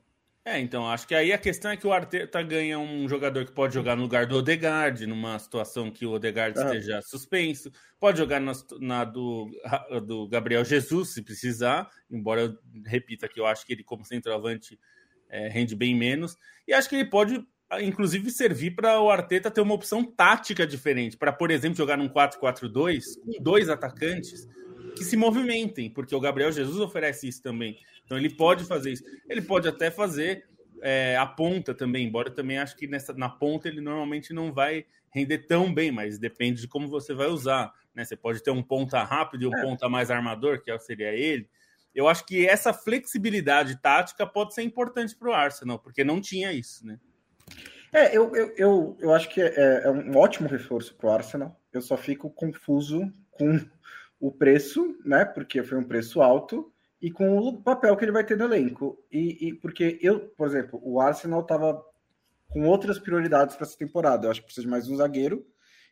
[0.48, 3.52] É, então, acho que aí a questão é que o Arteta ganha um jogador que
[3.52, 8.40] pode jogar no lugar do Odegaard, numa situação que o Odegaard esteja suspenso, pode jogar
[8.40, 9.50] na, na, do,
[10.06, 14.80] do Gabriel Jesus, se precisar, embora eu repita que eu acho que ele, como centroavante,
[15.28, 16.34] é, rende bem menos,
[16.66, 17.46] e acho que ele pode,
[17.82, 22.08] inclusive, servir para o Arteta ter uma opção tática diferente, para, por exemplo, jogar num
[22.08, 24.48] 4-4-2 com dois atacantes,
[24.98, 27.78] que se movimentem, porque o Gabriel Jesus oferece isso também.
[28.04, 29.04] Então ele pode fazer isso.
[29.28, 30.46] Ele pode até fazer
[30.82, 34.52] é, a ponta também, embora eu também acho que nessa, na ponta ele normalmente não
[34.52, 37.72] vai render tão bem, mas depende de como você vai usar.
[37.94, 38.04] Né?
[38.04, 39.62] Você pode ter um ponta rápido e um é.
[39.62, 41.48] ponta mais armador, que seria ele.
[41.94, 46.52] Eu acho que essa flexibilidade tática pode ser importante para o Arsenal, porque não tinha
[46.52, 46.98] isso, né?
[47.92, 51.58] É, eu, eu, eu, eu acho que é, é um ótimo reforço para o Arsenal.
[51.72, 53.58] Eu só fico confuso com
[54.20, 55.24] o preço, né?
[55.24, 58.98] Porque foi um preço alto, e com o papel que ele vai ter no elenco.
[59.10, 61.82] E, e porque eu, por exemplo, o Arsenal estava
[62.48, 64.26] com outras prioridades para essa temporada.
[64.26, 65.46] Eu acho que precisa de mais um zagueiro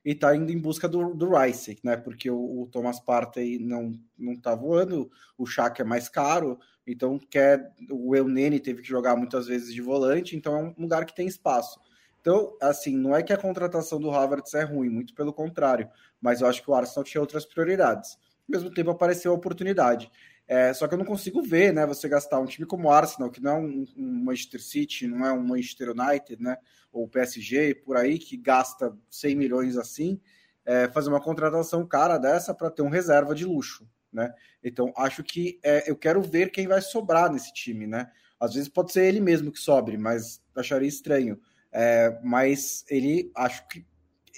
[0.04, 1.96] e está indo em busca do, do Rice, né?
[1.96, 7.18] Porque o, o Thomas Partey não não tá voando, o Shaq é mais caro, então
[7.18, 11.14] quer o Nene teve que jogar muitas vezes de volante, então é um lugar que
[11.14, 11.78] tem espaço.
[12.26, 15.88] Então, assim, não é que a contratação do Havertz é ruim, muito pelo contrário,
[16.20, 18.14] mas eu acho que o Arsenal tinha outras prioridades.
[18.14, 20.10] Ao mesmo tempo apareceu a oportunidade.
[20.44, 21.86] É, só que eu não consigo ver, né?
[21.86, 25.24] Você gastar um time como o Arsenal, que não é um, um, Manchester City, não
[25.24, 26.56] é um Manchester United, né?
[26.90, 30.20] Ou PSG, por aí, que gasta 100 milhões assim,
[30.64, 34.34] é, fazer uma contratação cara dessa para ter um reserva de luxo, né?
[34.64, 38.10] Então, acho que é, eu quero ver quem vai sobrar nesse time, né?
[38.40, 41.40] Às vezes pode ser ele mesmo que sobre, mas acharia estranho.
[41.78, 43.84] É, mas ele acho que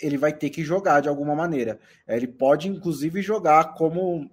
[0.02, 1.78] ele vai ter que jogar de alguma maneira.
[2.04, 4.28] É, ele pode, inclusive, jogar como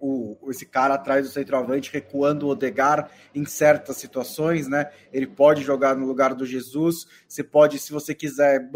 [0.00, 4.90] o, esse cara atrás do centroavante, recuando o Odegar em certas situações, né?
[5.12, 7.06] Ele pode jogar no lugar do Jesus.
[7.28, 8.70] Você pode, se você quiser,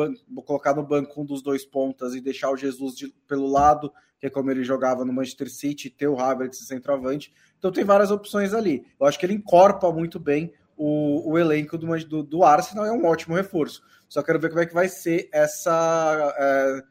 [0.44, 3.90] colocar no banco um dos dois pontas e deixar o Jesus de, pelo lado,
[4.20, 7.32] que é como ele jogava no Manchester City, ter o Havertz centroavante.
[7.58, 8.84] Então tem várias opções ali.
[9.00, 12.92] Eu acho que ele encorpa muito bem o, o elenco do, do, do, Arsenal é
[12.92, 13.82] um ótimo reforço.
[14.08, 16.82] Só quero ver como é que vai ser essa é,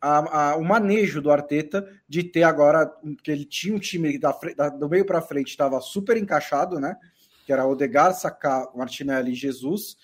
[0.00, 2.90] a, a, o manejo do Arteta de ter agora
[3.22, 6.96] que ele tinha um time da, da do meio para frente estava super encaixado, né?
[7.44, 9.96] Que era Odegar, Saka, Martinelli e Jesus.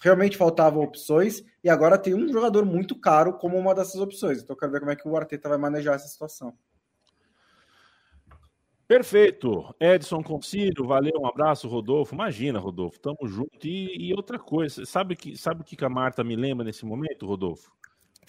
[0.00, 4.42] Realmente faltavam opções e agora tem um jogador muito caro como uma dessas opções.
[4.42, 6.52] Então quero ver como é que o Arteta vai manejar essa situação.
[8.92, 9.74] Perfeito.
[9.80, 12.14] Edson Concílio, valeu, um abraço, Rodolfo.
[12.14, 13.66] Imagina, Rodolfo, tamo junto.
[13.66, 17.24] E, e outra coisa, sabe que sabe o que a Marta me lembra nesse momento,
[17.24, 17.72] Rodolfo?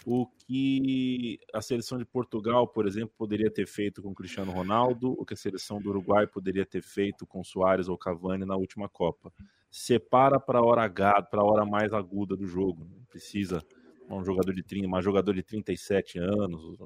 [0.06, 5.26] O que a seleção de Portugal, por exemplo, poderia ter feito com Cristiano Ronaldo, o
[5.26, 9.34] que a seleção do Uruguai poderia ter feito com Soares ou Cavani na última Copa.
[9.70, 12.88] Separa para a hora H, para a hora mais aguda do jogo.
[12.90, 13.62] Não precisa
[14.10, 16.78] um jogador de 30, uma jogador de 37 anos,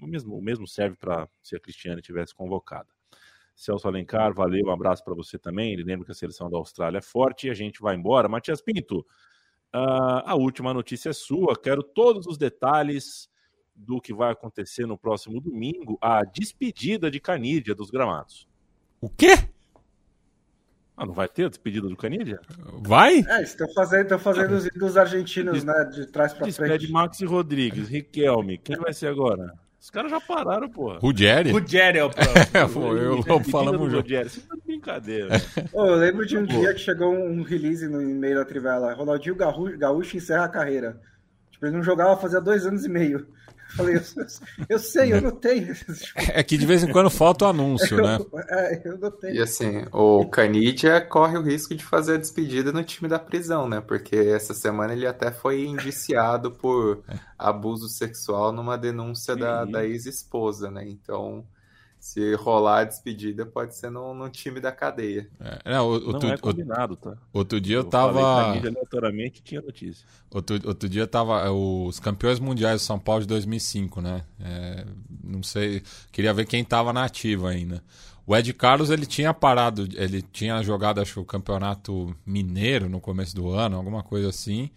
[0.00, 2.88] o mesmo, o mesmo serve para se a Cristiane tivesse convocada.
[3.54, 5.72] Celso Alencar, valeu, um abraço para você também.
[5.72, 8.28] Ele lembra que a seleção da Austrália é forte e a gente vai embora.
[8.28, 9.00] Matias Pinto,
[9.74, 11.54] uh, a última notícia é sua.
[11.60, 13.28] Quero todos os detalhes
[13.74, 18.48] do que vai acontecer no próximo domingo, a despedida de Canídia dos gramados.
[19.00, 19.48] O quê?
[20.96, 22.38] Ah, não vai ter a despedida do Canidia?
[22.82, 23.24] Vai?
[23.26, 25.84] É, estão fazendo, estão fazendo os dos argentinos, né?
[25.84, 26.92] De trás pra Despede frente.
[26.92, 28.58] Maxi Rodrigues, Riquelme.
[28.58, 29.54] Quem vai ser agora?
[29.80, 30.98] Os caras já pararam, porra.
[30.98, 31.50] Ruggeri?
[31.52, 32.34] Rogério é o próximo.
[32.52, 34.12] É, pô, eu Lobo falamos junto.
[34.12, 35.28] Isso é brincadeira.
[35.72, 38.92] Ô, eu lembro de um dia que chegou um release no e-mail da Trivela.
[38.92, 41.00] Ronaldinho Gaúcho, Gaúcho encerra a carreira.
[41.50, 43.26] Tipo, ele não jogava fazia dois anos e meio.
[43.70, 44.02] Eu falei, eu,
[44.68, 45.74] eu sei, eu não tenho.
[46.32, 48.18] É que de vez em quando falta o anúncio, né?
[48.48, 49.36] É, eu não tenho.
[49.36, 53.68] E assim, o Canidia corre o risco de fazer a despedida no time da prisão,
[53.68, 53.80] né?
[53.80, 57.02] Porque essa semana ele até foi indiciado por
[57.38, 60.84] abuso sexual numa denúncia da, da ex-esposa, né?
[60.86, 61.44] Então,
[62.00, 65.28] se rolar a despedida, pode ser no, no time da cadeia.
[65.38, 67.14] É, não, o- Não outro, é outro- combinado, tá?
[67.32, 68.58] outro dia eu falei tava.
[68.58, 70.06] Aleatoriamente tinha notícia.
[70.30, 74.24] Outro, outro dia tava é, os campeões mundiais de São Paulo de 2005, né?
[74.40, 74.84] É,
[75.22, 77.82] não sei, queria ver quem tava na ativa ainda.
[78.26, 83.34] O Ed Carlos ele tinha parado, ele tinha jogado acho o campeonato mineiro no começo
[83.34, 84.70] do ano, alguma coisa assim.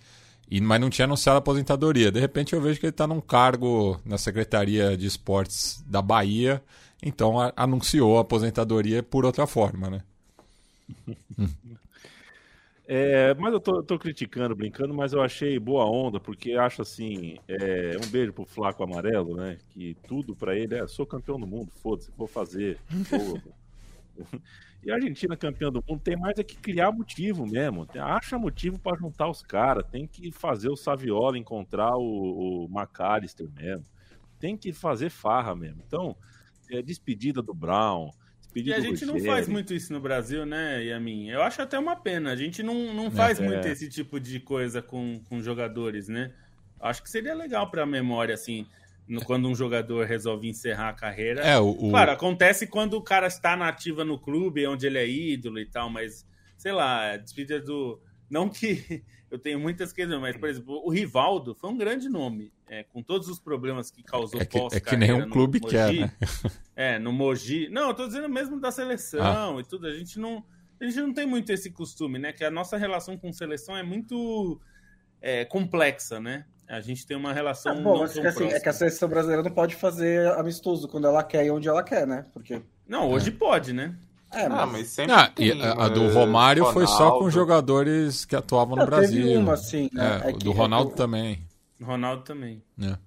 [0.49, 2.11] E, mas não tinha anunciado a aposentadoria.
[2.11, 6.61] De repente eu vejo que ele está num cargo na Secretaria de Esportes da Bahia,
[7.04, 10.04] então a- anunciou a aposentadoria por outra forma, né?
[12.86, 17.38] É, mas eu tô, tô criticando, brincando, mas eu achei boa onda, porque acho assim,
[17.47, 19.58] é, um beijo pro Flaco Amarelo, né?
[19.70, 22.78] Que tudo pra ele é, sou campeão do mundo, foda-se, vou fazer.
[24.84, 27.86] E a Argentina campeã do mundo tem mais é que criar motivo mesmo.
[27.86, 29.86] Tem- Acha motivo pra juntar os caras.
[29.89, 33.86] Tem que fazer o Saviola encontrar o, o McAllister mesmo.
[34.39, 35.82] Tem que fazer farra mesmo.
[35.88, 36.16] Então,
[36.72, 38.09] é, despedida do Brown.
[38.55, 41.30] E Despedida a do gente não faz muito isso no Brasil, né, Yamin?
[41.30, 42.32] Eu acho até uma pena.
[42.32, 43.43] A gente não, não faz É.
[43.43, 46.32] muito esse tipo de coisa com, com jogadores, né?
[46.80, 48.68] Acho que seria legal pra memória, assim,
[49.07, 51.41] no- quando um jogador resolve encerrar a carreira.
[51.41, 54.97] É, o, o- Claro, acontece quando o cara está na ativa no clube, onde ele
[54.99, 56.24] é ídolo e tal, mas,
[56.57, 57.99] sei lá, a despedida do.
[58.34, 62.51] Não que eu tenho muitas questões, mas, por exemplo, o Rivaldo foi um grande nome,
[62.67, 65.75] é, com todos os problemas que causou é que, é pós-carreira que nenhum clube Mogi.
[65.75, 66.11] quer, né?
[66.75, 67.69] É, no Mogi.
[67.69, 69.86] Não, eu tô dizendo mesmo da seleção e tudo.
[69.86, 70.43] A gente não.
[70.81, 72.34] A gente não tem muito esse costume, né?
[72.34, 74.59] Que a nossa relação com seleção é muito
[75.21, 76.45] é, complexa, né?
[76.67, 77.77] A gente tem uma relação.
[77.77, 81.05] Ah, bom, tão que, assim, é que a seleção brasileira não pode fazer amistoso quando
[81.05, 82.25] ela quer e onde ela quer, né?
[82.34, 82.63] Porque.
[82.88, 83.95] Não, hoje pode, né?
[84.34, 87.31] É, Ah, mas sempre Ah, tem, a, a do eh, Romário foi só com Ronaldo.
[87.31, 89.29] jogadores que atuavam no teve Brasil.
[89.38, 90.17] uma, sim, né?
[90.21, 91.39] É, É do é Ronaldo o- também.
[91.81, 92.63] Ronaldo também.
[92.77, 92.97] né?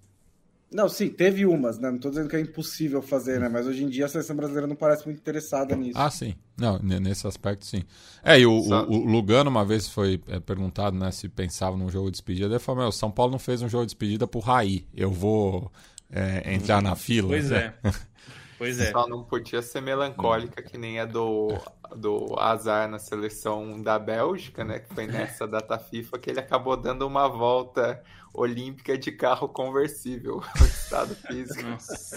[0.71, 1.91] Não, sim, teve umas, né?
[1.91, 3.49] Não tô dizendo que é impossível fazer, né?
[3.49, 5.99] Mas hoje em dia a seleção brasileira não parece muito interessada nisso.
[5.99, 6.35] Ah, sim.
[6.59, 7.83] Não, nesse aspecto, sim.
[8.23, 11.89] É, e o, o- o Lugano uma vez foi é, perguntado né, se pensava num
[11.91, 12.47] jogo de despedida.
[12.47, 14.87] Ele falou: Meu, São Paulo não fez um jogo de despedida pro Raí.
[14.95, 15.71] Eu vou
[16.11, 17.29] é, entrar na fila.
[17.29, 17.75] Pois é.
[18.59, 18.91] Pois é.
[18.91, 21.49] Só não podia ser melancólica que nem a do,
[21.95, 24.79] do azar na seleção da Bélgica, né?
[24.79, 28.03] Que foi nessa data FIFA que ele acabou dando uma volta
[28.37, 30.41] olímpica de carro conversível.
[30.61, 32.17] O estado físico Nossa,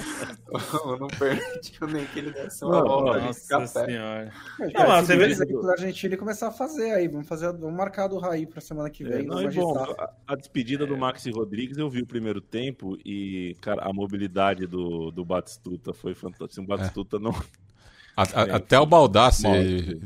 [1.00, 3.86] não permitiu nem que ele desse uma Não, volta de nossa café.
[3.86, 4.32] senhora.
[4.60, 7.08] Mas, Não, cara, você vê- o exemplo da Argentina e começar a fazer aí.
[7.08, 9.26] Vamos, fazer, vamos marcar do Raí pra semana que É, vem.
[9.26, 12.98] não, vamos e bom, a, a despedida do Maxi Rodrigues eu vi o primeiro tempo
[13.04, 16.62] e, cara, a mobilidade do, do Batistuta foi fantástica.
[16.62, 17.34] O Batistuta não.
[18.20, 19.44] A- a- É, até o Baldassi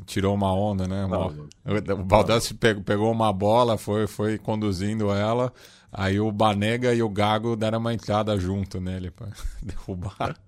[0.05, 1.03] tirou uma onda, né?
[1.05, 5.51] Uma- o Baldassi pegou, uma bola, foi, foi conduzindo ela.
[5.91, 9.27] Aí o Banega e o Gago deram uma entrada junto nele pra
[9.61, 10.35] derrubar.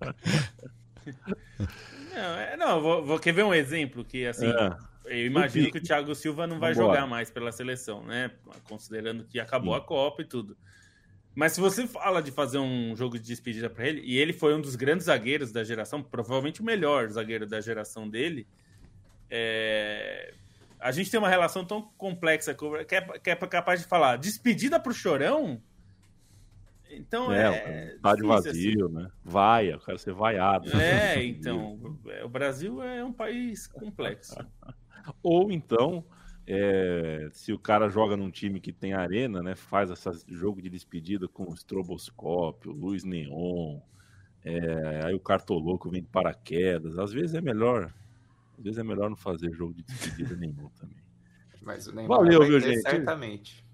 [2.14, 4.76] Não, é, não vou, vou- quer ver um exemplo que, assim, É.
[5.04, 6.94] eu imagino que o Thiago Silva não vai Vambora.
[6.94, 8.30] jogar mais pela seleção, né?
[8.68, 9.80] Considerando que acabou Sim.
[9.80, 10.56] a Copa e tudo.
[11.36, 14.54] Mas se você fala de fazer um jogo de despedida para ele, e ele foi
[14.54, 18.48] um dos grandes zagueiros da geração, provavelmente o melhor zagueiro da geração dele,
[19.28, 20.32] é,
[20.80, 24.16] a gente tem uma relação tão complexa com- que é, que é capaz de falar
[24.16, 25.60] despedida pro Chorão?
[26.90, 27.94] Então É, é.
[27.96, 28.48] estádio assim.
[28.48, 29.10] vazio, né?
[29.22, 30.74] Vaia, eu quero ser vaiado.
[30.80, 31.78] É, então.
[32.24, 34.34] O Brasil é um país complexo.
[35.22, 36.02] Ou então,
[36.46, 39.56] é, se o cara joga num time que tem arena, né?
[39.56, 43.80] Faz esse jogo de despedida com estroboscópio, luz neon,
[44.44, 46.98] é, aí o cartoloco vem de paraquedas.
[46.98, 47.92] Às vezes é melhor.
[48.56, 51.04] Às vezes é melhor não fazer jogo de despedida nenhum também.
[51.62, 52.82] Mas o Neymar Valeu, vai viu, gente?
[52.82, 53.65] certamente.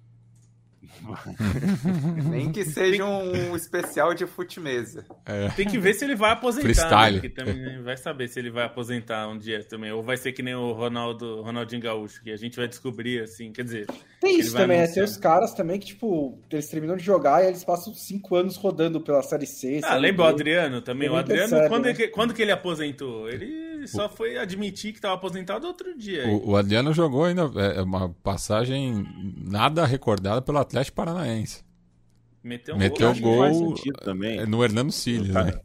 [2.28, 5.04] Nem que seja um especial de fute-mesa.
[5.56, 6.62] Tem que ver se ele vai aposentar.
[6.62, 7.20] Freestyle.
[7.22, 7.28] Né?
[7.28, 9.92] Também né, vai saber se ele vai aposentar um dia também.
[9.92, 13.52] Ou vai ser que nem o Ronaldo, Ronaldinho Gaúcho, que a gente vai descobrir, assim.
[13.52, 13.86] Quer dizer,
[14.20, 17.44] Tem ele isso também, é, tem os caras também que, tipo, eles terminam de jogar
[17.44, 19.80] e eles passam cinco anos rodando pela Série C.
[19.84, 20.32] Ah, lembra o.
[20.32, 21.06] Adriano também?
[21.06, 21.90] Ele O Adriano, percebe, quando, né?
[21.90, 23.28] é que, quando que ele aposentou?
[23.28, 26.28] Ele ele só foi admitir que estava aposentado outro dia.
[26.28, 29.04] O, o, Adriano jogou ainda é, é uma passagem
[29.36, 31.64] nada recordada pelo Atlético Paranaense.
[32.42, 34.46] Meteu, um Meteu gol, gol também.
[34.46, 35.60] no Hernando Siles, né?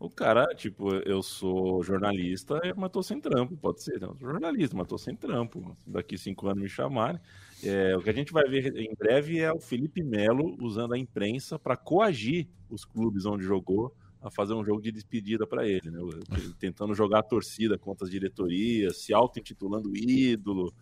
[0.00, 4.00] O cara, tipo, eu sou jornalista, mas tô sem trampo, pode ser.
[4.00, 5.76] Não, sou jornalista, mas tô sem trampo.
[5.84, 7.20] Daqui cinco anos me chamarem.
[7.64, 10.98] É, o que a gente vai ver em breve é o Felipe Melo usando a
[10.98, 13.92] imprensa para coagir os clubes onde jogou
[14.22, 16.00] a fazer um jogo de despedida para ele, né?
[16.58, 20.72] Tentando jogar a torcida contra as diretorias, se auto-intitulando ídolo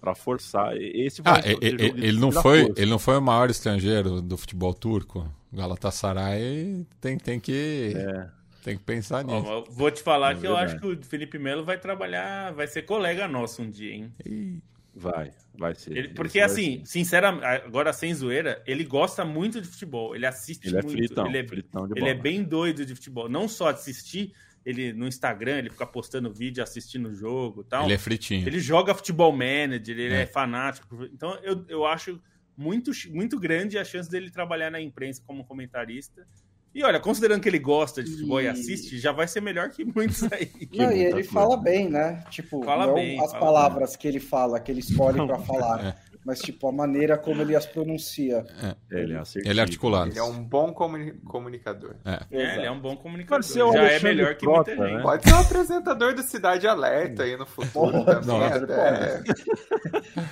[0.00, 0.76] para forçar.
[0.76, 2.80] Esse ah, ele, ele não foi, força.
[2.80, 5.30] ele não foi o maior estrangeiro do futebol turco.
[5.52, 8.28] O Galatasaray tem, tem que é.
[8.62, 9.44] Tem que pensar nisso.
[9.44, 10.60] Ó, vou te falar é que verdade.
[10.60, 14.62] eu acho que o Felipe Melo vai trabalhar, vai ser colega nosso um dia, hein?
[14.94, 15.96] Vai, vai ser.
[15.96, 16.86] Ele, porque assim, ser.
[16.86, 20.96] sinceramente, agora sem zoeira, ele gosta muito de futebol, ele assiste ele é muito.
[20.96, 23.28] Fritão, ele é, fritão ele é bem doido de futebol.
[23.28, 24.34] Não só de assistir,
[24.64, 27.84] ele no Instagram, ele fica postando vídeo, assistindo o jogo tal.
[27.84, 28.46] Ele é fritinho.
[28.46, 31.04] Ele joga futebol manager, ele é, é fanático.
[31.06, 32.20] Então eu, eu acho
[32.56, 36.26] muito, muito grande a chance dele trabalhar na imprensa como comentarista.
[36.74, 39.68] E olha, considerando que ele gosta de futebol e, e assiste, já vai ser melhor
[39.68, 40.50] que muitos aí.
[40.72, 42.24] Não, e ele fala bem, né?
[42.30, 43.98] Tipo, fala não bem, as palavras bem.
[43.98, 45.96] que ele fala, que ele escolhe para falar.
[46.22, 48.44] É mas tipo a maneira como ele as pronuncia.
[48.62, 50.10] É, ele, é ele é articulado.
[50.10, 51.94] Ele é um bom comuni comunicador.
[52.04, 52.20] É.
[52.30, 52.56] é.
[52.56, 53.42] ele é um bom comunicador.
[53.42, 54.96] Já é melhor que Prota, muita gente.
[54.96, 55.02] Né?
[55.02, 58.26] Pode ser um apresentador do Cidade Alerta aí no futuro também.
[58.26, 59.22] Não, até...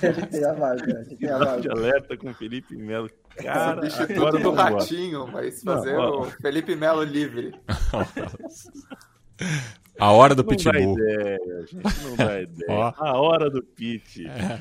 [0.07, 0.85] ele tem a vaga.
[0.85, 1.61] Vaga.
[1.61, 3.09] Cidade Alerta com Felipe Melo.
[3.35, 7.53] Cara, agora do ratinho, mas fazer não, o Felipe Melo livre.
[9.99, 10.95] A hora do não pitbull.
[10.95, 12.93] Dá ideia, gente, não dá ideia.
[12.97, 14.27] A hora do pit.
[14.27, 14.59] É.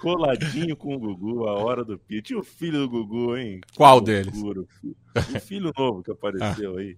[0.00, 2.32] Coladinho com o Gugu, a hora do pit.
[2.32, 3.60] E o filho do Gugu, hein?
[3.76, 4.34] Qual deles?
[5.14, 6.80] O filho novo que apareceu ah.
[6.80, 6.96] aí.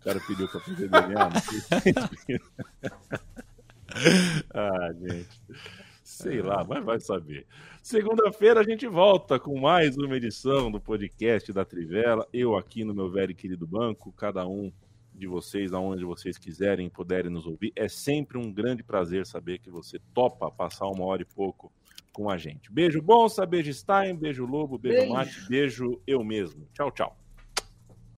[0.00, 1.30] O cara pediu pra fazer DNA.
[4.52, 5.40] ah, gente.
[6.02, 7.46] Sei lá, mas vai saber.
[7.80, 12.26] Segunda-feira a gente volta com mais uma edição do podcast da Trivela.
[12.32, 14.72] Eu aqui no meu velho e querido banco, cada um
[15.16, 17.72] de vocês, aonde vocês quiserem, puderem nos ouvir.
[17.74, 21.72] É sempre um grande prazer saber que você topa passar uma hora e pouco
[22.12, 22.72] com a gente.
[22.72, 25.12] Beijo bom, beijo Stein, beijo Lobo, beijo, beijo.
[25.12, 26.66] Mate, beijo eu mesmo.
[26.72, 27.25] Tchau, tchau.